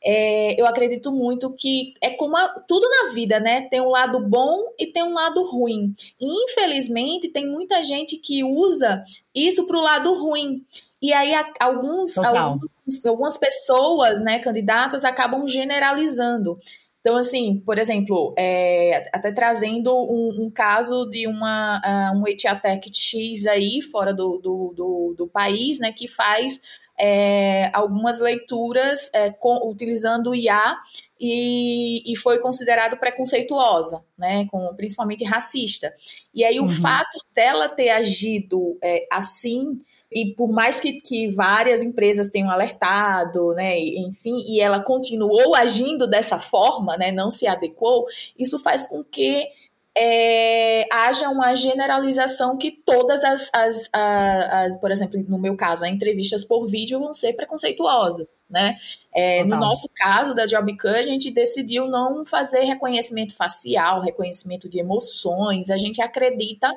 [0.03, 3.61] é, eu acredito muito que é como a, tudo na vida, né?
[3.69, 5.95] Tem um lado bom e tem um lado ruim.
[6.19, 10.65] E, infelizmente, tem muita gente que usa isso para o lado ruim.
[11.01, 16.57] E aí, alguns, alguns, algumas pessoas, né, candidatas, acabam generalizando.
[17.03, 22.89] Então, assim, por exemplo, é, até trazendo um, um, caso de uma uh, um Etiatec
[22.95, 26.61] X aí, fora do, do, do, do, país, né, que faz
[26.97, 30.77] é, algumas leituras é, com, utilizando o IA
[31.19, 35.93] e, e, foi considerado preconceituosa, né, com, principalmente racista.
[36.33, 36.67] E aí uhum.
[36.67, 39.77] o fato dela ter agido é, assim
[40.15, 46.07] e por mais que, que várias empresas tenham alertado, né, enfim, e ela continuou agindo
[46.07, 48.05] dessa forma, né, não se adequou,
[48.37, 49.47] isso faz com que
[49.95, 55.85] é, haja uma generalização que todas as, as, as, as, por exemplo, no meu caso,
[55.85, 58.75] as entrevistas por vídeo vão ser preconceituosas, né?
[59.13, 64.79] É, no nosso caso da JobCut, a gente decidiu não fazer reconhecimento facial, reconhecimento de
[64.79, 66.73] emoções, a gente acredita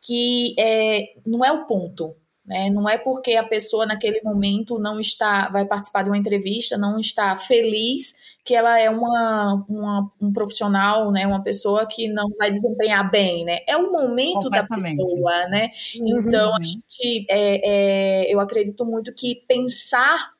[0.00, 2.14] que é, não é o ponto,
[2.48, 2.70] né?
[2.70, 6.98] Não é porque a pessoa naquele momento não está, vai participar de uma entrevista, não
[6.98, 11.26] está feliz, que ela é uma, uma um profissional, né?
[11.26, 13.58] Uma pessoa que não vai desempenhar bem, né?
[13.68, 15.70] É o momento da pessoa, né?
[16.00, 16.20] Uhum.
[16.20, 20.32] Então a gente, é, é, eu acredito muito que pensar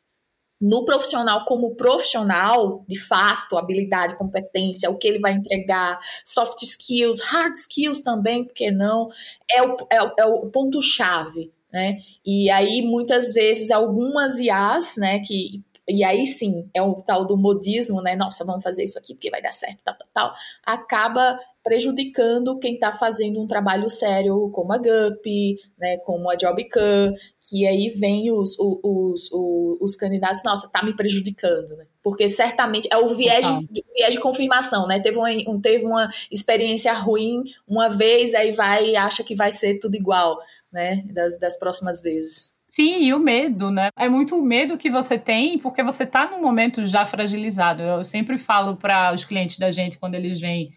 [0.58, 7.20] no profissional como profissional, de fato, habilidade, competência, o que ele vai entregar, soft skills,
[7.20, 9.08] hard skills também, porque não,
[9.48, 11.98] é o, é, é o ponto-chave, né?
[12.24, 17.36] E aí, muitas vezes, algumas IAs, né, que e aí sim, é o tal do
[17.36, 18.14] modismo, né?
[18.14, 20.34] Nossa, vamos fazer isso aqui porque vai dar certo, tal, tal, tal.
[20.64, 25.96] Acaba prejudicando quem está fazendo um trabalho sério, como a GUP, né?
[25.98, 27.14] Como a JobCam,
[27.48, 31.86] que aí vem os, os, os, os, candidatos, nossa, tá me prejudicando, né?
[32.02, 35.00] Porque certamente é o viés, de, viés de confirmação, né?
[35.00, 39.52] Teve uma, um, teve uma experiência ruim uma vez, aí vai e acha que vai
[39.52, 40.38] ser tudo igual,
[40.70, 41.02] né?
[41.12, 42.57] Das, das próximas vezes.
[42.78, 43.88] Sim, e o medo, né?
[43.96, 47.82] É muito o medo que você tem porque você está num momento já fragilizado.
[47.82, 50.70] Eu sempre falo para os clientes da gente quando eles vêm,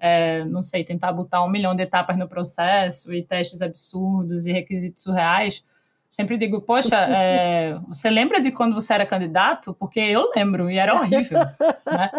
[0.00, 4.52] é, não sei, tentar botar um milhão de etapas no processo e testes absurdos e
[4.52, 5.62] requisitos surreais.
[6.08, 9.72] Sempre digo, poxa, é, você lembra de quando você era candidato?
[9.74, 11.38] Porque eu lembro e era horrível.
[11.86, 12.10] né?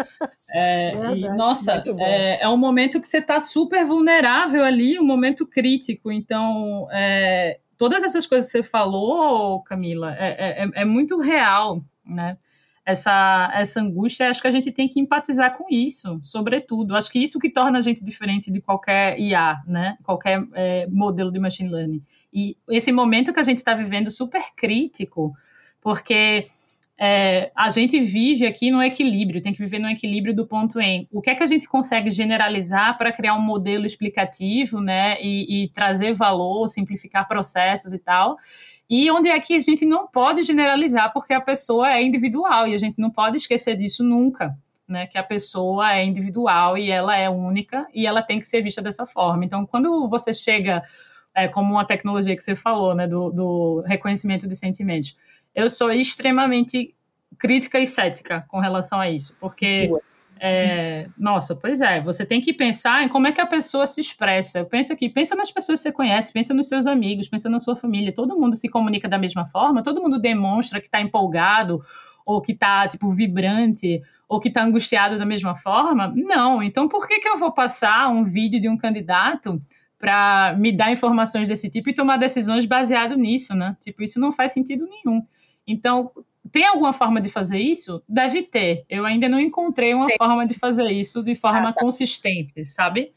[0.49, 5.45] É, e, nossa, é, é, um momento que você está super vulnerável ali, um momento
[5.45, 6.09] crítico.
[6.09, 11.83] Então, é, todas essas coisas que você falou, Camila, é, é, é, é muito real,
[12.05, 12.37] né?
[12.85, 16.95] essa, essa angústia, acho que a gente tem que empatizar com isso, sobretudo.
[16.95, 19.97] Acho que isso que torna a gente diferente de qualquer IA, né?
[20.03, 22.03] Qualquer é, modelo de machine learning.
[22.31, 25.33] E esse momento que a gente está vivendo super crítico,
[25.81, 26.45] porque
[26.97, 31.07] é, a gente vive aqui no equilíbrio, tem que viver no equilíbrio do ponto em
[31.11, 35.63] o que é que a gente consegue generalizar para criar um modelo explicativo, né, e,
[35.63, 38.37] e, trazer valor, simplificar processos e tal,
[38.89, 42.73] e onde é que a gente não pode generalizar porque a pessoa é individual e
[42.73, 47.17] a gente não pode esquecer disso nunca, né, que a pessoa é individual e ela
[47.17, 49.43] é única e ela tem que ser vista dessa forma.
[49.43, 50.81] Então, quando você chega
[51.33, 55.13] é, como uma tecnologia que você falou, né, do, do reconhecimento de sentimentos,
[55.55, 56.93] eu sou extremamente
[57.37, 59.89] crítica e cética com relação a isso, porque
[60.39, 63.99] é, nossa, pois é, você tem que pensar em como é que a pessoa se
[63.99, 64.63] expressa.
[64.63, 67.75] Pensa aqui, pensa nas pessoas que você conhece, pensa nos seus amigos, pensa na sua
[67.75, 68.13] família.
[68.13, 71.81] Todo mundo se comunica da mesma forma, todo mundo demonstra que está empolgado
[72.25, 76.11] ou que está tipo vibrante ou que está angustiado da mesma forma.
[76.15, 79.61] Não, então por que que eu vou passar um vídeo de um candidato
[79.97, 83.75] para me dar informações desse tipo e tomar decisões baseado nisso, né?
[83.79, 85.25] Tipo, isso não faz sentido nenhum.
[85.67, 86.11] Então,
[86.51, 88.03] tem alguma forma de fazer isso?
[88.07, 88.85] Deve ter.
[88.89, 90.17] Eu ainda não encontrei uma tem.
[90.17, 91.81] forma de fazer isso de forma ah, tá.
[91.81, 93.11] consistente, sabe?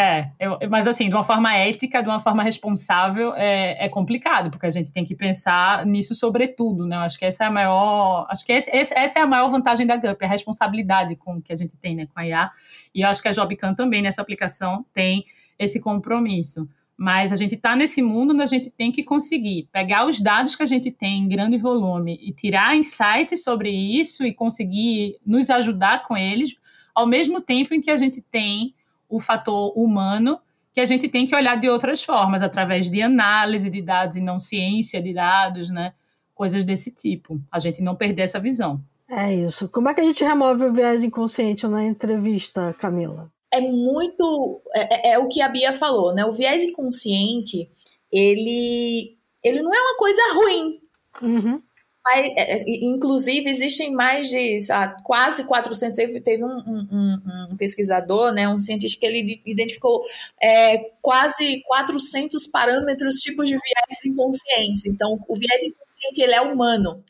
[0.00, 4.48] É, eu, mas assim, de uma forma ética, de uma forma responsável, é, é, complicado,
[4.48, 6.94] porque a gente tem que pensar nisso sobretudo, né?
[6.94, 9.84] Eu acho que essa é a maior, acho que esse, essa é a maior vantagem
[9.84, 12.50] da GUP, a responsabilidade com que a gente tem né, com a IA.
[12.94, 15.24] E eu acho que a Jobcan também, nessa aplicação, tem
[15.58, 16.68] esse compromisso.
[16.98, 20.56] Mas a gente está nesse mundo onde a gente tem que conseguir pegar os dados
[20.56, 25.48] que a gente tem em grande volume e tirar insights sobre isso e conseguir nos
[25.48, 26.56] ajudar com eles,
[26.92, 28.74] ao mesmo tempo em que a gente tem
[29.08, 30.40] o fator humano
[30.78, 34.20] que a gente tem que olhar de outras formas, através de análise de dados e
[34.20, 35.92] não ciência de dados, né?
[36.34, 37.40] Coisas desse tipo.
[37.50, 38.80] A gente não perder essa visão.
[39.08, 39.68] É isso.
[39.68, 43.28] Como é que a gente remove o viés inconsciente na entrevista, Camila?
[43.52, 44.62] É muito.
[44.74, 46.24] É, é, é, o que a Bia falou, né?
[46.24, 47.70] O viés inconsciente,
[48.12, 50.80] ele, ele não é uma coisa ruim.
[51.22, 51.62] Uhum.
[52.04, 55.96] Mas, é, é, inclusive, existem mais de ah, quase 400.
[56.22, 60.02] Teve um, um, um, pesquisador, né, um cientista, que ele identificou
[60.42, 64.86] é, quase 400 parâmetros, tipos de viés inconscientes.
[64.86, 67.04] Então, o viés inconsciente ele é humano.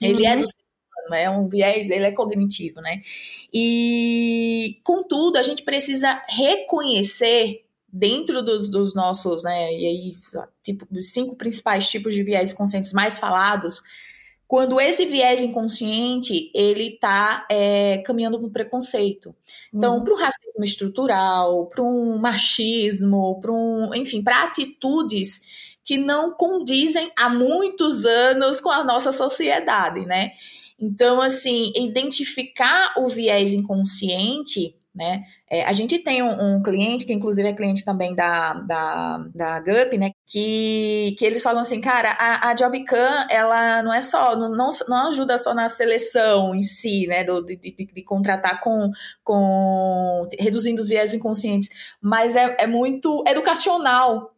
[0.00, 0.34] Ele é uhum.
[0.34, 0.46] é do
[1.14, 3.00] é um viés, ele é cognitivo, né?
[3.52, 10.16] E, contudo, a gente precisa reconhecer dentro dos, dos nossos, né, e aí,
[10.62, 13.82] tipo, os cinco principais tipos de viés inconscientes mais falados,
[14.46, 19.34] quando esse viés inconsciente ele está é, caminhando para o preconceito.
[19.72, 20.04] Então, uhum.
[20.04, 25.42] para o racismo estrutural, para um machismo, para um, enfim, para atitudes
[25.84, 30.32] que não condizem há muitos anos com a nossa sociedade, né?
[30.80, 35.22] Então, assim, identificar o viés inconsciente, né?
[35.48, 39.60] É, a gente tem um, um, cliente, que inclusive é cliente também da, da, da
[39.60, 40.10] GUP, né?
[40.26, 44.70] Que, que eles falam assim, cara, a, a JobCam, ela não é só, não, não,
[44.88, 47.22] não ajuda só na seleção em si, né?
[47.22, 48.90] Do, de, de, de contratar com,
[49.22, 50.28] com.
[50.38, 54.32] reduzindo os viés inconscientes, mas é, é muito educacional,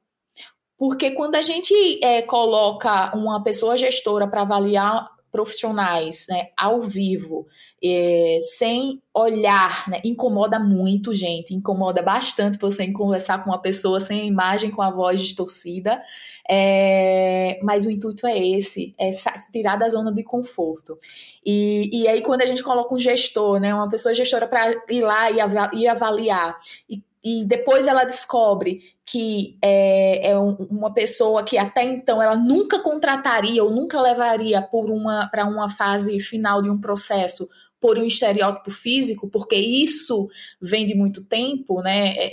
[0.78, 1.74] porque quando a gente
[2.04, 7.46] é, coloca uma pessoa gestora para avaliar profissionais, né, ao vivo,
[7.82, 14.20] é, sem olhar, né, incomoda muito, gente, incomoda bastante você conversar com uma pessoa sem
[14.20, 16.02] a imagem, com a voz distorcida,
[16.48, 19.10] é, mas o intuito é esse, é
[19.52, 20.98] tirar da zona de conforto.
[21.44, 25.00] E, e aí quando a gente coloca um gestor, né, uma pessoa gestora para ir
[25.00, 25.30] lá
[25.72, 31.84] e avaliar, e e depois ela descobre que é, é um, uma pessoa que até
[31.84, 36.80] então ela nunca contrataria ou nunca levaria por uma para uma fase final de um
[36.80, 37.48] processo
[37.80, 40.28] por um estereótipo físico, porque isso
[40.60, 42.12] vem de muito tempo, né?
[42.14, 42.28] É,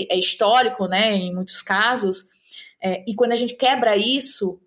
[0.00, 1.14] é, é histórico, né?
[1.14, 2.28] Em muitos casos.
[3.06, 4.58] e quando a gente quebra isso,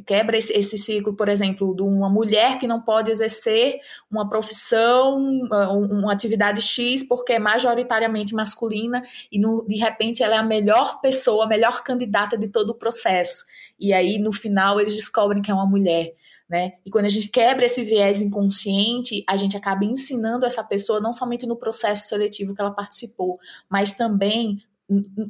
[0.00, 3.78] quebra esse, esse, ciclo, por exemplo, de uma mulher que não pode exercer
[4.10, 5.18] uma profissão,
[5.90, 11.00] uma atividade X, porque é majoritariamente masculina e no, de repente ela é a melhor
[11.00, 13.44] pessoa, a melhor candidata de todo o processo.
[13.78, 16.14] E aí no final eles descobrem que é uma mulher.
[16.48, 16.72] Né?
[16.84, 21.12] E quando a gente quebra esse viés inconsciente, a gente acaba ensinando essa pessoa não
[21.12, 24.60] somente no processo seletivo que ela participou, mas também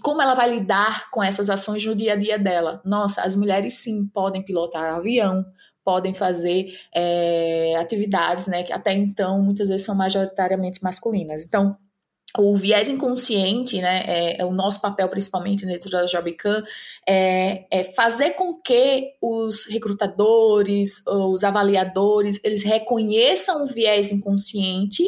[0.03, 2.81] como ela vai lidar com essas ações no dia a dia dela.
[2.85, 5.45] Nossa, as mulheres sim podem pilotar avião,
[5.85, 11.45] podem fazer é, atividades, né, que até então muitas vezes são majoritariamente masculinas.
[11.45, 11.77] Então,
[12.39, 16.63] o viés inconsciente, né, é, é, o nosso papel principalmente dentro da Jobcam,
[17.07, 25.03] é, é fazer com que os recrutadores, os avaliadores, eles reconheçam o viés inconsciente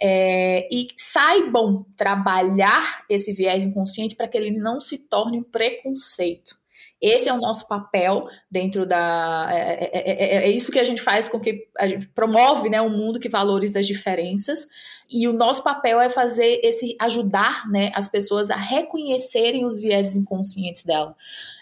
[0.00, 6.59] é, e saibam trabalhar esse viés inconsciente para que ele não se torne um preconceito.
[7.00, 9.48] Esse é o nosso papel dentro da.
[9.50, 12.80] É, é, é, é, isso que a gente faz com que a gente promove né,
[12.82, 14.68] um mundo que valoriza as diferenças.
[15.12, 20.14] E o nosso papel é fazer esse ajudar né, as pessoas a reconhecerem os vieses
[20.14, 21.16] inconscientes dela.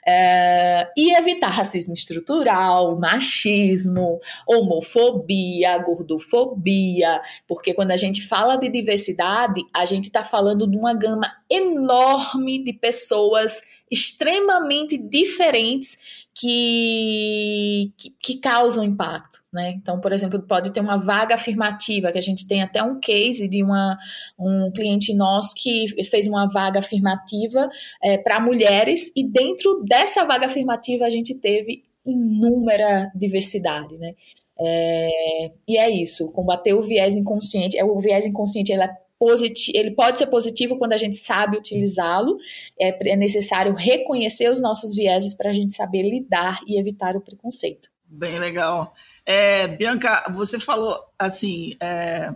[0.07, 9.63] É, e evitar racismo estrutural, machismo, homofobia, gordofobia, porque quando a gente fala de diversidade,
[9.75, 13.61] a gente está falando de uma gama enorme de pessoas
[13.91, 19.73] extremamente diferentes que, que, que, causam impacto, né?
[19.73, 23.49] Então, por exemplo, pode ter uma vaga afirmativa, que a gente tem até um case
[23.49, 23.99] de uma,
[24.39, 27.69] um cliente nosso que fez uma vaga afirmativa
[28.03, 34.15] é, para mulheres, e dentro dessa vaga afirmativa a gente teve inúmera diversidade, né?
[34.61, 37.77] É, e é isso, combater o viés inconsciente.
[37.77, 41.57] É, o viés inconsciente ele é positivo, ele pode ser positivo quando a gente sabe
[41.57, 42.39] utilizá-lo.
[42.81, 47.21] É, é necessário reconhecer os nossos vieses para a gente saber lidar e evitar o
[47.21, 47.89] preconceito.
[48.07, 48.95] Bem legal.
[49.27, 52.33] É, Bianca, você falou assim, é,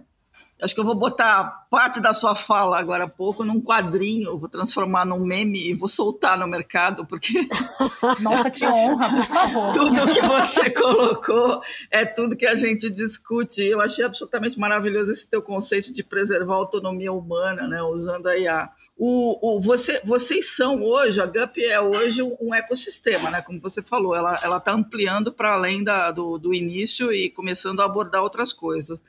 [0.62, 4.48] Acho que eu vou botar parte da sua fala agora há pouco num quadrinho, vou
[4.48, 7.48] transformar num meme e vou soltar no mercado, porque.
[8.22, 9.72] Nossa, que honra, por favor.
[9.72, 11.60] tudo que você colocou
[11.90, 13.60] é tudo que a gente discute.
[13.60, 18.38] Eu achei absolutamente maravilhoso esse teu conceito de preservar a autonomia humana, né, usando a
[18.38, 18.70] IA.
[18.96, 23.42] O, o, você, vocês são hoje, a GUP é hoje um, ecossistema, né?
[23.42, 27.84] Como você falou, ela está ampliando para além da, do, do início e começando a
[27.84, 29.00] abordar outras coisas.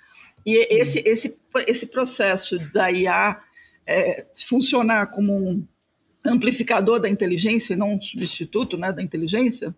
[0.46, 1.38] E esse, esse,
[1.68, 3.39] esse processo da IA
[3.88, 5.66] é, funcionar como um
[6.26, 9.76] amplificador da inteligência e não um substituto né, da inteligência,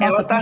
[0.00, 0.40] ela está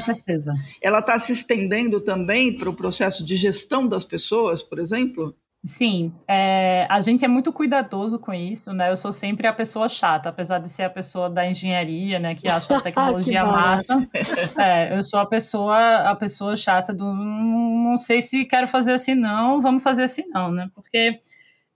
[0.83, 5.35] ela tá se estendendo também para o processo de gestão das pessoas, por exemplo?
[5.67, 8.89] Sim, é, a gente é muito cuidadoso com isso, né?
[8.89, 12.37] Eu sou sempre a pessoa chata, apesar de ser a pessoa da engenharia, né?
[12.37, 14.09] Que acha a tecnologia massa.
[14.57, 19.17] É, eu sou a pessoa, a pessoa chata do não sei se quero fazer assim
[19.17, 20.71] não, vamos fazer assim não, né?
[20.73, 21.19] Porque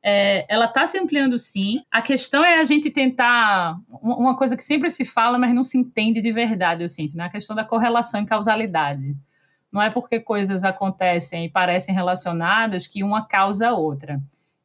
[0.01, 1.83] é, ela está se ampliando sim.
[1.91, 5.77] A questão é a gente tentar uma coisa que sempre se fala, mas não se
[5.77, 7.25] entende de verdade, eu sinto, né?
[7.25, 9.17] A questão da correlação e causalidade.
[9.73, 14.21] Não é porque coisas acontecem e parecem relacionadas que uma causa a outra.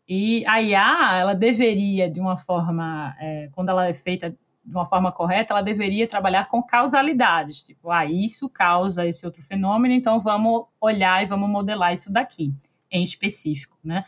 [0.08, 4.36] E a IA, ela deveria, de uma forma, é, quando ela é feita
[4.66, 7.62] de uma forma correta, ela deveria trabalhar com causalidades.
[7.62, 12.54] Tipo, ah, isso causa esse outro fenômeno, então vamos olhar e vamos modelar isso daqui,
[12.90, 14.06] em específico, né?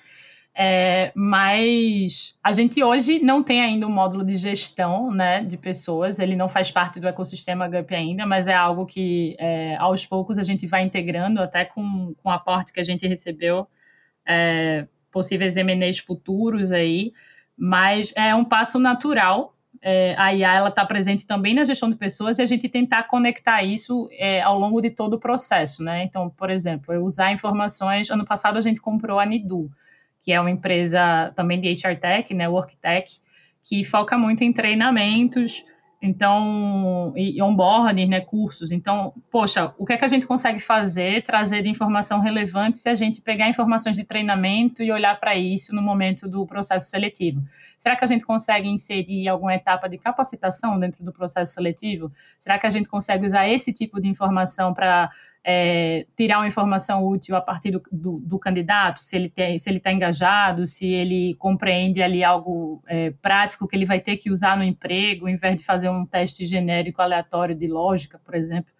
[0.59, 6.17] É, mas a gente hoje não tem ainda um módulo de gestão né, de pessoas,
[6.17, 10.39] ele não faz parte do ecossistema GUP ainda, mas é algo que é, aos poucos
[10.39, 13.67] a gente vai integrando, até com, com o aporte que a gente recebeu,
[14.27, 17.13] é, possíveis MNEs futuros aí,
[17.55, 19.53] mas é um passo natural.
[19.79, 23.61] É, a IA está presente também na gestão de pessoas e a gente tentar conectar
[23.61, 25.83] isso é, ao longo de todo o processo.
[25.83, 26.03] Né?
[26.03, 28.09] Então, por exemplo, usar informações.
[28.09, 29.69] Ano passado a gente comprou a Nidu
[30.27, 33.17] que é uma empresa também de HR Tech, né, Work Tech,
[33.63, 35.63] que foca muito em treinamentos,
[36.01, 38.73] então, e onboarding, né, cursos.
[38.73, 42.93] Então, poxa, o que é que a gente consegue fazer, trazer informação relevante se a
[42.93, 47.41] gente pegar informações de treinamento e olhar para isso no momento do processo seletivo?
[47.79, 52.11] Será que a gente consegue inserir alguma etapa de capacitação dentro do processo seletivo?
[52.37, 55.09] Será que a gente consegue usar esse tipo de informação para
[55.49, 60.65] é, tirar uma informação útil a partir do, do, do candidato, se ele está engajado,
[60.65, 65.25] se ele compreende ali algo é, prático que ele vai ter que usar no emprego,
[65.25, 68.73] ao invés de fazer um teste genérico aleatório de lógica, por exemplo,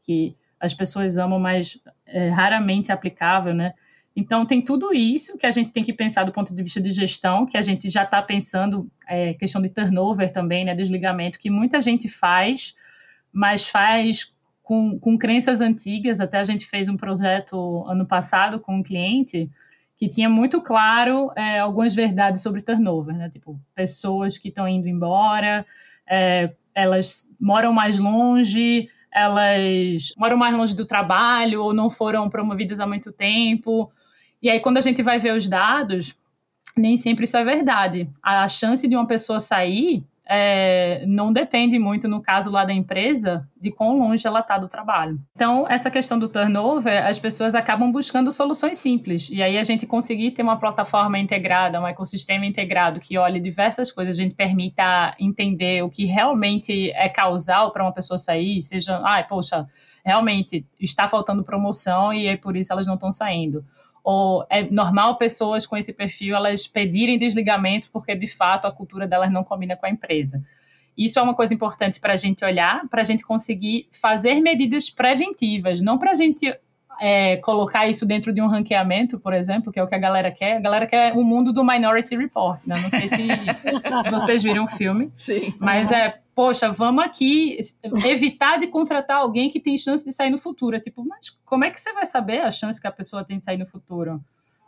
[0.00, 3.74] que as pessoas amam, mas é raramente aplicável, né?
[4.16, 6.88] Então, tem tudo isso que a gente tem que pensar do ponto de vista de
[6.88, 11.50] gestão, que a gente já está pensando, é, questão de turnover também, né, desligamento, que
[11.50, 12.74] muita gente faz,
[13.30, 14.33] mas faz
[14.64, 16.20] com, com crenças antigas.
[16.20, 19.48] Até a gente fez um projeto ano passado com um cliente
[19.96, 23.30] que tinha muito claro é, algumas verdades sobre turnover, né?
[23.30, 25.64] Tipo, pessoas que estão indo embora,
[26.08, 32.80] é, elas moram mais longe, elas moram mais longe do trabalho ou não foram promovidas
[32.80, 33.92] há muito tempo.
[34.42, 36.16] E aí, quando a gente vai ver os dados,
[36.76, 38.08] nem sempre isso é verdade.
[38.20, 43.46] A chance de uma pessoa sair é, não depende muito, no caso lá da empresa,
[43.60, 45.20] de quão longe ela está do trabalho.
[45.34, 49.28] Então, essa questão do turnover, as pessoas acabam buscando soluções simples.
[49.30, 53.92] E aí a gente conseguir ter uma plataforma integrada, um ecossistema integrado que olhe diversas
[53.92, 59.00] coisas, a gente permita entender o que realmente é causal para uma pessoa sair, seja,
[59.04, 59.66] ai, ah, poxa,
[60.04, 63.64] realmente está faltando promoção e é por isso elas não estão saindo
[64.04, 69.08] ou é normal pessoas com esse perfil elas pedirem desligamento porque de fato a cultura
[69.08, 70.42] delas não combina com a empresa.
[70.96, 74.90] Isso é uma coisa importante para a gente olhar, para a gente conseguir fazer medidas
[74.90, 76.54] preventivas, não para a gente
[77.00, 80.30] é, colocar isso dentro de um ranqueamento, por exemplo, que é o que a galera
[80.30, 80.56] quer.
[80.56, 82.80] A galera quer o mundo do Minority Report, né?
[82.80, 85.54] Não sei se, se vocês viram o filme, Sim.
[85.58, 87.58] mas é poxa, vamos aqui
[88.04, 90.76] evitar de contratar alguém que tem chance de sair no futuro.
[90.76, 93.38] É tipo, mas como é que você vai saber a chance que a pessoa tem
[93.38, 94.20] de sair no futuro?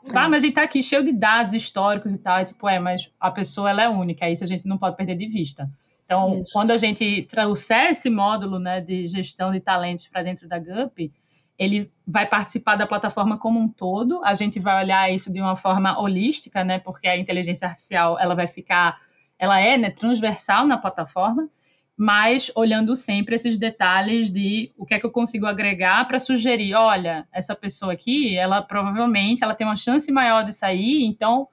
[0.05, 2.39] Tipo, ah, mas a gente tá aqui cheio de dados históricos e tal.
[2.39, 5.17] É tipo, é, mas a pessoa ela é única, isso a gente não pode perder
[5.17, 5.69] de vista.
[6.05, 6.53] Então, isso.
[6.53, 11.13] quando a gente trouxer esse módulo né, de gestão de talentos para dentro da GUP,
[11.59, 14.23] ele vai participar da plataforma como um todo.
[14.25, 16.79] A gente vai olhar isso de uma forma holística, né?
[16.79, 18.99] Porque a inteligência artificial ela vai ficar
[19.39, 21.49] ela é né, transversal na plataforma,
[21.97, 26.75] mas olhando sempre esses detalhes de o que é que eu consigo agregar para sugerir,
[26.75, 31.49] olha, essa pessoa aqui, ela provavelmente ela tem uma chance maior de sair, então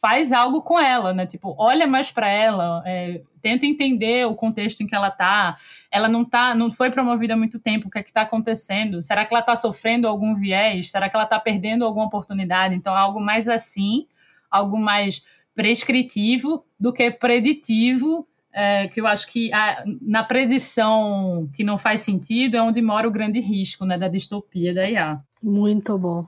[0.00, 1.26] faz algo com ela, né?
[1.26, 5.58] Tipo, olha mais para ela, é, tenta entender o contexto em que ela tá.
[5.90, 7.88] Ela não tá, não foi promovida há muito tempo.
[7.88, 9.02] O que é que está acontecendo?
[9.02, 10.90] Será que ela está sofrendo algum viés?
[10.90, 12.74] Será que ela está perdendo alguma oportunidade?
[12.74, 14.06] Então, algo mais assim,
[14.50, 15.22] algo mais
[15.54, 22.02] prescritivo do que preditivo, é, que eu acho que a, na predição que não faz
[22.02, 25.20] sentido é onde mora o grande risco né, da distopia da IA.
[25.42, 26.24] Muito bom.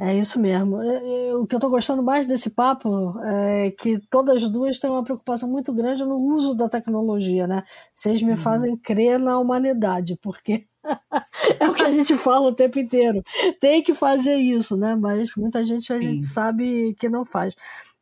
[0.00, 0.80] É isso mesmo.
[0.80, 4.78] É, é, o que eu estou gostando mais desse papo é que todas as duas
[4.78, 7.64] têm uma preocupação muito grande no uso da tecnologia, né?
[7.92, 8.36] Vocês me uhum.
[8.36, 10.66] fazem crer na humanidade, porque
[11.58, 13.22] é o que a gente fala o tempo inteiro.
[13.60, 14.94] Tem que fazer isso, né?
[14.94, 16.02] Mas muita gente a Sim.
[16.02, 17.54] gente sabe que não faz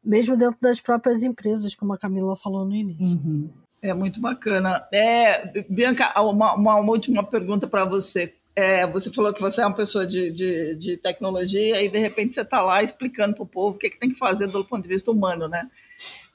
[0.06, 3.18] mesmo dentro das próprias empresas, como a Camila falou no início.
[3.18, 3.50] Uhum.
[3.82, 4.86] É muito bacana.
[4.92, 8.32] É, Bianca, uma, uma, uma última pergunta para você.
[8.56, 12.32] É, você falou que você é uma pessoa de, de, de tecnologia e de repente
[12.32, 14.64] você está lá explicando para o povo o que, é que tem que fazer do
[14.64, 15.68] ponto de vista humano, né?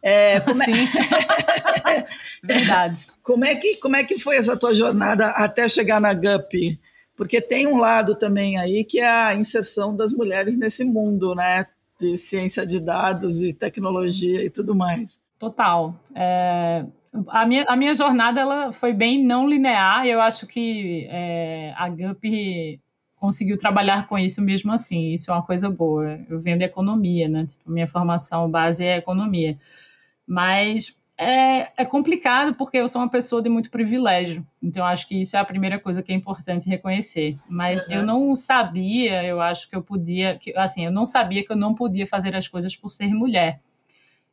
[0.03, 0.65] É, como é...
[0.65, 0.88] Sim.
[2.43, 3.07] Verdade.
[3.24, 6.80] Como é, que, como é que foi essa tua jornada até chegar na GUP?
[7.17, 11.65] Porque tem um lado também aí que é a inserção das mulheres nesse mundo, né?
[12.01, 15.22] de ciência de dados e tecnologia e tudo mais.
[15.38, 15.95] Total.
[16.15, 16.84] É,
[17.28, 21.74] a, minha, a minha jornada ela foi bem não linear e eu acho que é,
[21.76, 22.80] a GUP
[23.16, 25.12] conseguiu trabalhar com isso mesmo assim.
[25.12, 26.20] Isso é uma coisa boa.
[26.28, 27.45] Eu venho de economia, né?
[27.45, 29.57] Tipo, minha formação base é economia.
[30.26, 34.43] Mas é, é, complicado porque eu sou uma pessoa de muito privilégio.
[34.62, 37.38] Então, acho que isso é a primeira coisa que é importante reconhecer.
[37.47, 37.93] Mas uhum.
[37.93, 41.55] eu não sabia, eu acho que eu podia, que, assim, eu não sabia que eu
[41.55, 43.59] não podia fazer as coisas por ser mulher.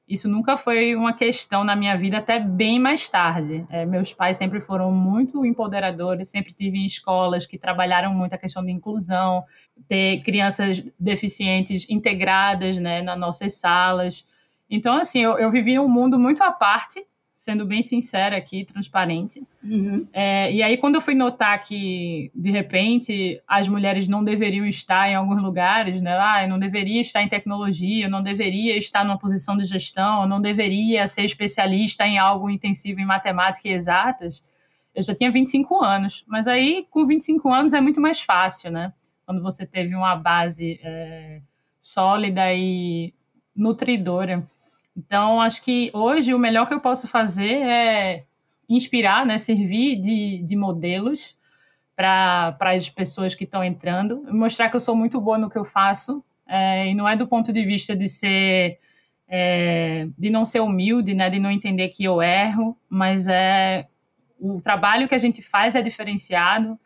[0.09, 3.67] Isso nunca foi uma questão na minha vida, até bem mais tarde.
[3.69, 8.65] É, meus pais sempre foram muito empoderadores, sempre tive escolas que trabalharam muito a questão
[8.65, 9.45] de inclusão,
[9.87, 14.25] ter crianças deficientes integradas né, nas nossas salas.
[14.71, 17.05] Então, assim, eu, eu vivi um mundo muito à parte,
[17.39, 19.47] sendo bem sincera aqui, transparente.
[19.63, 20.09] Uhum.
[20.13, 25.09] É, e aí, quando eu fui notar que, de repente, as mulheres não deveriam estar
[25.09, 26.19] em alguns lugares, né?
[26.19, 30.23] Ah, eu não deveria estar em tecnologia, eu não deveria estar numa posição de gestão,
[30.23, 34.45] eu não deveria ser especialista em algo intensivo em matemática e exatas.
[34.93, 38.93] Eu já tinha 25 anos, mas aí, com 25 anos, é muito mais fácil, né?
[39.25, 41.41] Quando você teve uma base é,
[41.81, 43.15] sólida e
[43.55, 44.45] nutridora.
[44.99, 48.25] Então, acho que hoje o melhor que eu posso fazer é
[48.69, 51.39] inspirar, né, servir de, de modelos
[51.95, 55.65] para as pessoas que estão entrando, mostrar que eu sou muito boa no que eu
[55.65, 58.81] faço, é, e não é do ponto de vista de ser
[59.29, 63.87] é, de não ser humilde, né, de não entender que eu erro, mas é
[64.41, 66.79] o trabalho que a gente faz é diferenciado,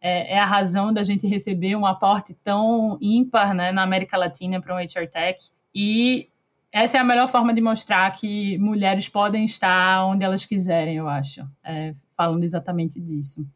[0.00, 4.60] é, é a razão da gente receber um aporte tão ímpar né, na América Latina
[4.60, 5.52] para um HR Tech.
[5.74, 6.28] E
[6.72, 11.08] essa é a melhor forma de mostrar que mulheres podem estar onde elas quiserem, eu
[11.08, 13.46] acho, é, falando exatamente disso.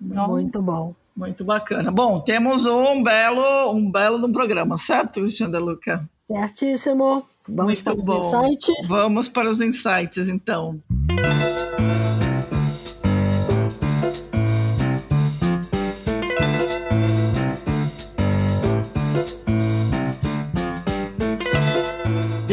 [0.00, 0.94] Então, Muito bom.
[1.14, 1.90] Muito bacana.
[1.90, 6.08] Bom, temos um belo, um belo um programa, certo, Xanda Luca?
[6.22, 7.26] Certíssimo.
[7.46, 8.18] Vamos Muito para bom.
[8.18, 8.88] os insights?
[8.88, 10.80] Vamos para os insights, então.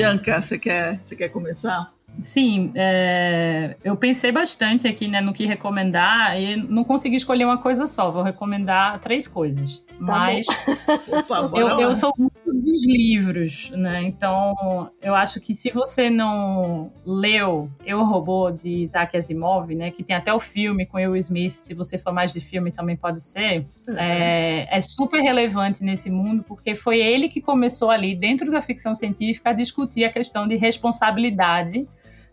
[0.10, 1.92] Bianca, você quer, você quer começar?
[2.18, 7.58] Sim, é, eu pensei bastante aqui né, no que recomendar e não consegui escolher uma
[7.58, 8.12] coisa só.
[8.12, 9.86] Vou recomendar três coisas.
[10.00, 10.46] Tá mas
[11.54, 14.02] eu, eu, sou muito dos livros, né?
[14.04, 19.92] Então eu acho que se você não leu Eu Robô de Isaac Asimov, né?
[19.92, 21.52] Que tem até o filme com Will Smith.
[21.54, 23.66] Se você for mais de filme também pode ser.
[23.88, 23.98] Uhum.
[23.98, 28.96] É, é super relevante nesse mundo porque foi ele que começou ali dentro da ficção
[28.96, 31.86] científica a discutir a questão de responsabilidade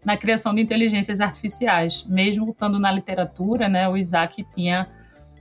[0.04, 2.04] na criação de inteligências artificiais.
[2.04, 4.86] Mesmo estando na literatura, né, o Isaac tinha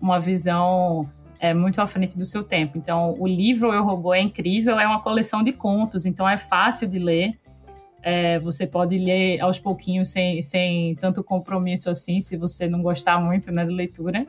[0.01, 1.07] uma visão
[1.45, 2.77] é, muito à frente do seu tempo.
[2.77, 6.87] Então, o livro Eu Robô é incrível, é uma coleção de contos, então é fácil
[6.87, 7.37] de ler.
[8.01, 13.19] É, você pode ler aos pouquinhos sem, sem tanto compromisso assim, se você não gostar
[13.19, 14.25] muito né, de leitura.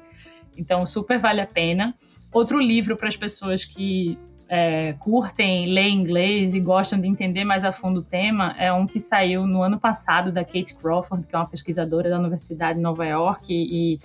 [0.56, 1.94] Então, super vale a pena.
[2.32, 7.64] Outro livro para as pessoas que é, curtem ler inglês e gostam de entender mais
[7.64, 11.34] a fundo o tema é um que saiu no ano passado da Kate Crawford, que
[11.34, 13.98] é uma pesquisadora da Universidade de Nova York e, e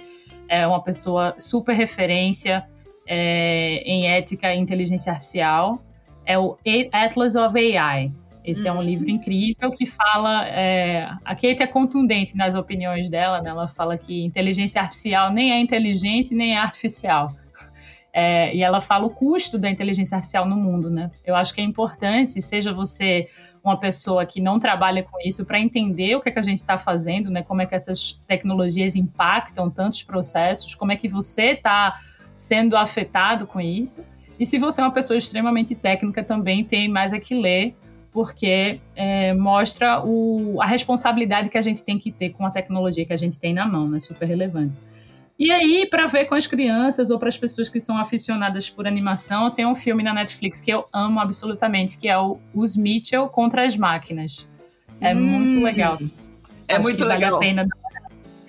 [0.48, 2.66] é uma pessoa super referência
[3.14, 5.84] é, em ética e inteligência artificial.
[6.26, 6.58] É o
[6.94, 8.10] Atlas of AI.
[8.44, 8.68] Esse uhum.
[8.68, 8.84] é um uhum.
[8.84, 10.48] livro incrível que fala.
[10.48, 13.50] É, a Kate é contundente nas opiniões dela, né?
[13.50, 17.36] ela fala que inteligência artificial nem é inteligente nem é artificial
[18.14, 21.12] é, e ela fala o custo da inteligência artificial no mundo, né?
[21.26, 23.28] Eu acho que é importante, seja você
[23.64, 26.62] uma pessoa que não trabalha com isso, para entender o que, é que a gente
[26.62, 27.44] está fazendo, né?
[27.44, 32.00] Como é que essas tecnologias impactam tantos processos, como é que você está
[32.36, 34.06] sendo afetado com isso.
[34.40, 37.76] E se você é uma pessoa extremamente técnica, também tem mais a que ler,
[38.12, 43.06] porque é, mostra o, a responsabilidade que a gente tem que ter com a tecnologia
[43.06, 44.00] que a gente tem na mão, né?
[44.00, 44.80] Super relevante.
[45.38, 48.86] E aí, para ver com as crianças ou para as pessoas que são aficionadas por
[48.86, 53.28] animação, tem um filme na Netflix que eu amo absolutamente, que é o Os Mitchell
[53.28, 54.48] contra as Máquinas.
[55.00, 55.98] É hum, muito legal.
[56.68, 57.32] É Acho muito legal.
[57.32, 57.68] Vale a pena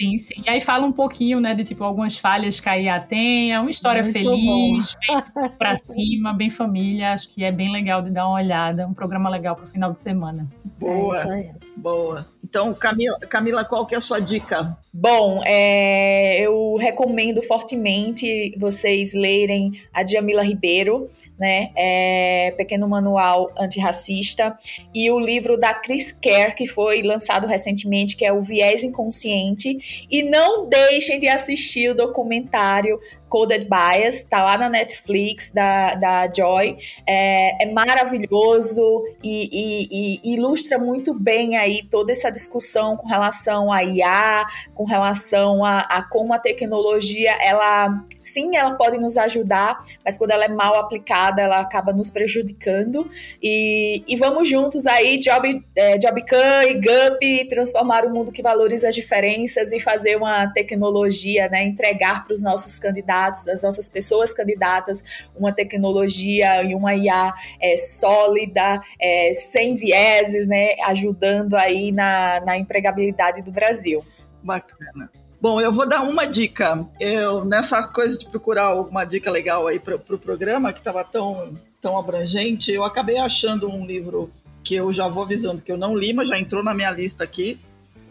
[0.03, 0.43] Sim, sim.
[0.45, 3.61] E aí fala um pouquinho, né, de tipo algumas falhas que a IA tem, é
[3.61, 5.21] uma história Muito feliz, bom.
[5.39, 7.13] bem pra cima, bem família.
[7.13, 8.87] Acho que é bem legal de dar uma olhada.
[8.87, 10.49] Um programa legal pro final de semana.
[10.79, 11.39] Boa.
[11.39, 12.27] É Boa.
[12.45, 14.77] Então, Camila, Camila, qual que é a sua dica?
[14.93, 21.09] Bom, é, eu recomendo fortemente vocês lerem a Djamila Ribeiro,
[21.43, 21.71] né?
[21.75, 24.57] É, Pequeno Manual Antirracista,
[24.95, 30.07] e o livro da Chris Kerr, que foi lançado recentemente, que é O Viés Inconsciente.
[30.09, 32.97] E não deixem de assistir o documentário
[33.33, 36.77] Coded Bias, tá lá na Netflix da, da Joy.
[37.07, 43.73] É, é maravilhoso e, e, e, ilustra muito bem aí toda essa discussão com relação
[43.73, 49.83] a IA, com relação a, a como a tecnologia, ela sim, ela pode nos ajudar,
[50.05, 53.09] mas quando ela é mal aplicada, ela acaba nos prejudicando.
[53.43, 58.95] E, e vamos juntos aí, Job, é, e Gup, transformar o mundo que valoriza as
[58.95, 64.35] diferenças e fazer uma tecnologia, né, entregar para os nossos candidatos candidatos, das nossas pessoas
[64.35, 72.41] candidatas, uma tecnologia e uma IA é, sólida, é, sem vieses, né, ajudando aí na,
[72.41, 74.05] na empregabilidade do Brasil.
[74.43, 75.11] Bacana.
[75.41, 76.87] Bom, eu vou dar uma dica.
[77.01, 81.05] Eu, nessa coisa de procurar uma dica legal aí para o pro programa, que estava
[81.05, 84.31] tão, tão abrangente, eu acabei achando um livro
[84.63, 87.25] que eu já vou avisando que eu não li, mas já entrou na minha lista
[87.25, 87.59] aqui,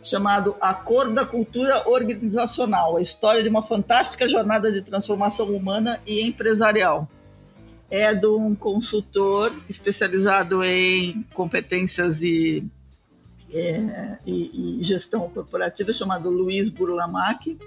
[0.04, 6.02] chamado A Cor da Cultura Organizacional, a história de uma fantástica jornada de transformação humana
[6.06, 7.10] e empresarial.
[7.90, 12.64] É de um consultor especializado em competências e,
[13.54, 17.58] é, e, e gestão corporativa, chamado Luiz Burlamac,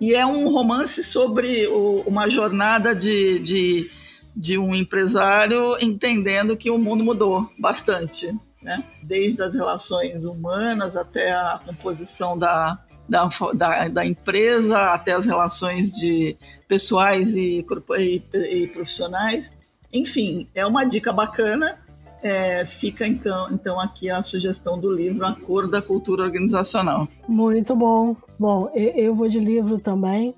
[0.00, 3.90] e é um romance sobre o, uma jornada de, de,
[4.34, 8.84] de um empresário entendendo que o mundo mudou bastante né?
[9.02, 15.92] desde as relações humanas até a composição da, da, da, da empresa, até as relações
[15.92, 16.36] de
[16.68, 17.64] pessoais e,
[17.98, 19.52] e, e profissionais.
[19.92, 21.78] Enfim, é uma dica bacana.
[22.22, 27.08] É, fica então, então aqui a sugestão do livro A Cor da Cultura Organizacional.
[27.26, 28.14] Muito bom.
[28.38, 30.34] Bom, eu vou de livro também.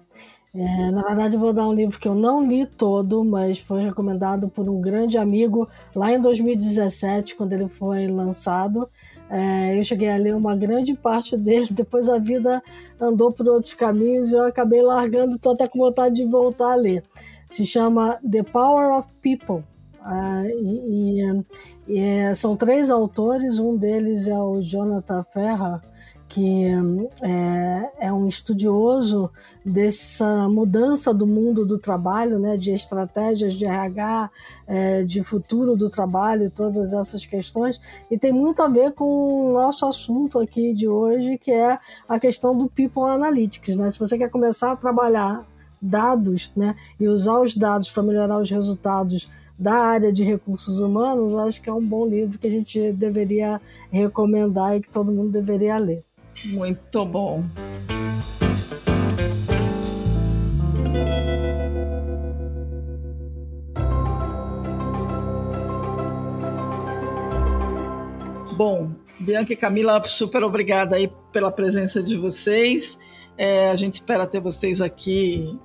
[0.55, 4.51] É, na verdade, vou dar um livro que eu não li todo, mas foi recomendado
[4.51, 8.87] por um grande amigo lá em 2017, quando ele foi lançado.
[9.31, 12.63] É, eu cheguei a ler uma grande parte dele, depois a vida
[13.01, 16.77] andou por outros caminhos e eu acabei largando, estou até com vontade de voltar a
[16.77, 17.03] ler.
[17.51, 19.65] Se chama The Power of People.
[20.05, 21.45] É, e, e,
[21.89, 25.81] e, é, são três autores, um deles é o Jonathan Ferrer,
[26.33, 26.65] que
[27.21, 29.31] é, é, um estudioso
[29.63, 34.31] dessa mudança do mundo do trabalho, né, de estratégias de RH,
[34.67, 37.79] é, de futuro do trabalho, todas essas questões,
[38.11, 41.79] e tem muito a ver com o nosso assunto aqui de hoje, que é
[42.09, 43.77] a questão do People Analytics.
[43.77, 43.91] Né?
[43.91, 45.47] Se você quer começar a trabalhar
[45.83, 49.29] dados né, e usar os dados para melhorar os resultados
[49.59, 53.61] da área de recursos humanos, acho que é um bom livro que a gente deveria
[53.91, 56.03] recomendar e que todo mundo deveria ler.
[56.45, 57.45] Muito bom.
[68.57, 72.99] Bom, Bianca e Camila, super obrigada aí pela presença de vocês.
[73.37, 75.59] É, a gente espera ter vocês aqui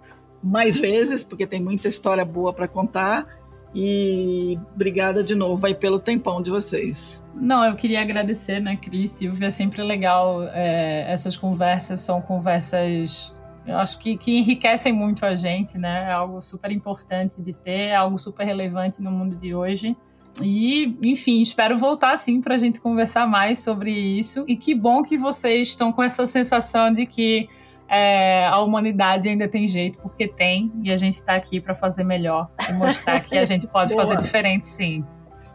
[0.43, 3.28] mais vezes, porque tem muita história boa para contar.
[3.74, 7.24] E obrigada de novo aí pelo tempão de vocês.
[7.36, 13.36] Não, eu queria agradecer, né, Cris, Silvia, é sempre legal é, essas conversas, são conversas,
[13.65, 17.89] eu acho que, que enriquecem muito a gente, né, é algo super importante de ter,
[17.89, 19.95] é algo super relevante no mundo de hoje.
[20.41, 24.45] E, enfim, espero voltar sim para a gente conversar mais sobre isso.
[24.47, 27.49] E que bom que vocês estão com essa sensação de que
[27.90, 32.04] é, a humanidade ainda tem jeito, porque tem, e a gente está aqui para fazer
[32.04, 35.04] melhor e mostrar que a gente pode fazer diferente, sim.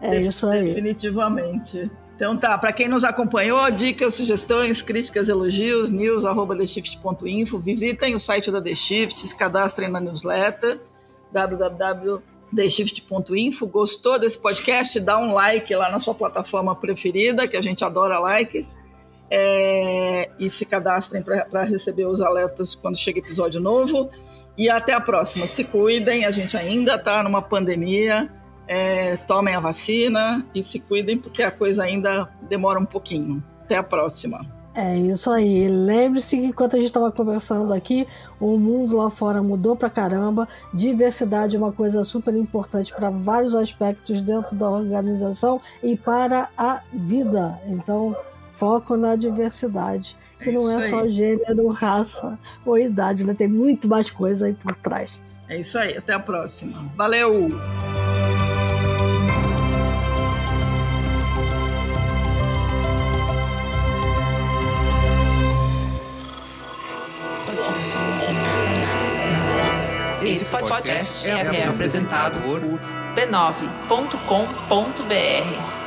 [0.00, 0.64] É isso aí.
[0.64, 1.90] Definitivamente.
[2.16, 8.62] Então tá, para quem nos acompanhou, dicas, sugestões, críticas, elogios, news@theshift.info, visitem o site da
[8.62, 10.80] The Shift, se cadastrem na newsletter
[11.32, 13.66] www.theshift.info.
[13.66, 15.00] Gostou desse podcast?
[15.00, 18.76] Dá um like lá na sua plataforma preferida, que a gente adora likes
[19.34, 24.10] é, e se cadastrem para receber os alertas quando chega episódio novo.
[24.58, 25.46] E até a próxima.
[25.46, 28.30] Se cuidem, a gente ainda está numa pandemia.
[28.68, 33.42] É, tomem a vacina e se cuidem, porque a coisa ainda demora um pouquinho.
[33.64, 34.44] Até a próxima.
[34.74, 35.66] É isso aí.
[35.66, 38.06] Lembre-se que enquanto a gente estava conversando aqui,
[38.38, 40.46] o mundo lá fora mudou pra caramba.
[40.74, 46.82] Diversidade é uma coisa super importante para vários aspectos dentro da organização e para a
[46.92, 47.58] vida.
[47.66, 48.14] Então,
[48.62, 53.34] foco na diversidade, que é não é só gênero, raça ou idade, né?
[53.34, 55.20] Tem muito mais coisa aí por trás.
[55.48, 56.88] É isso aí, até a próxima.
[56.94, 57.50] Valeu!
[70.22, 72.60] Esse podcast é, é apresentado por
[73.16, 75.81] b9.com.br.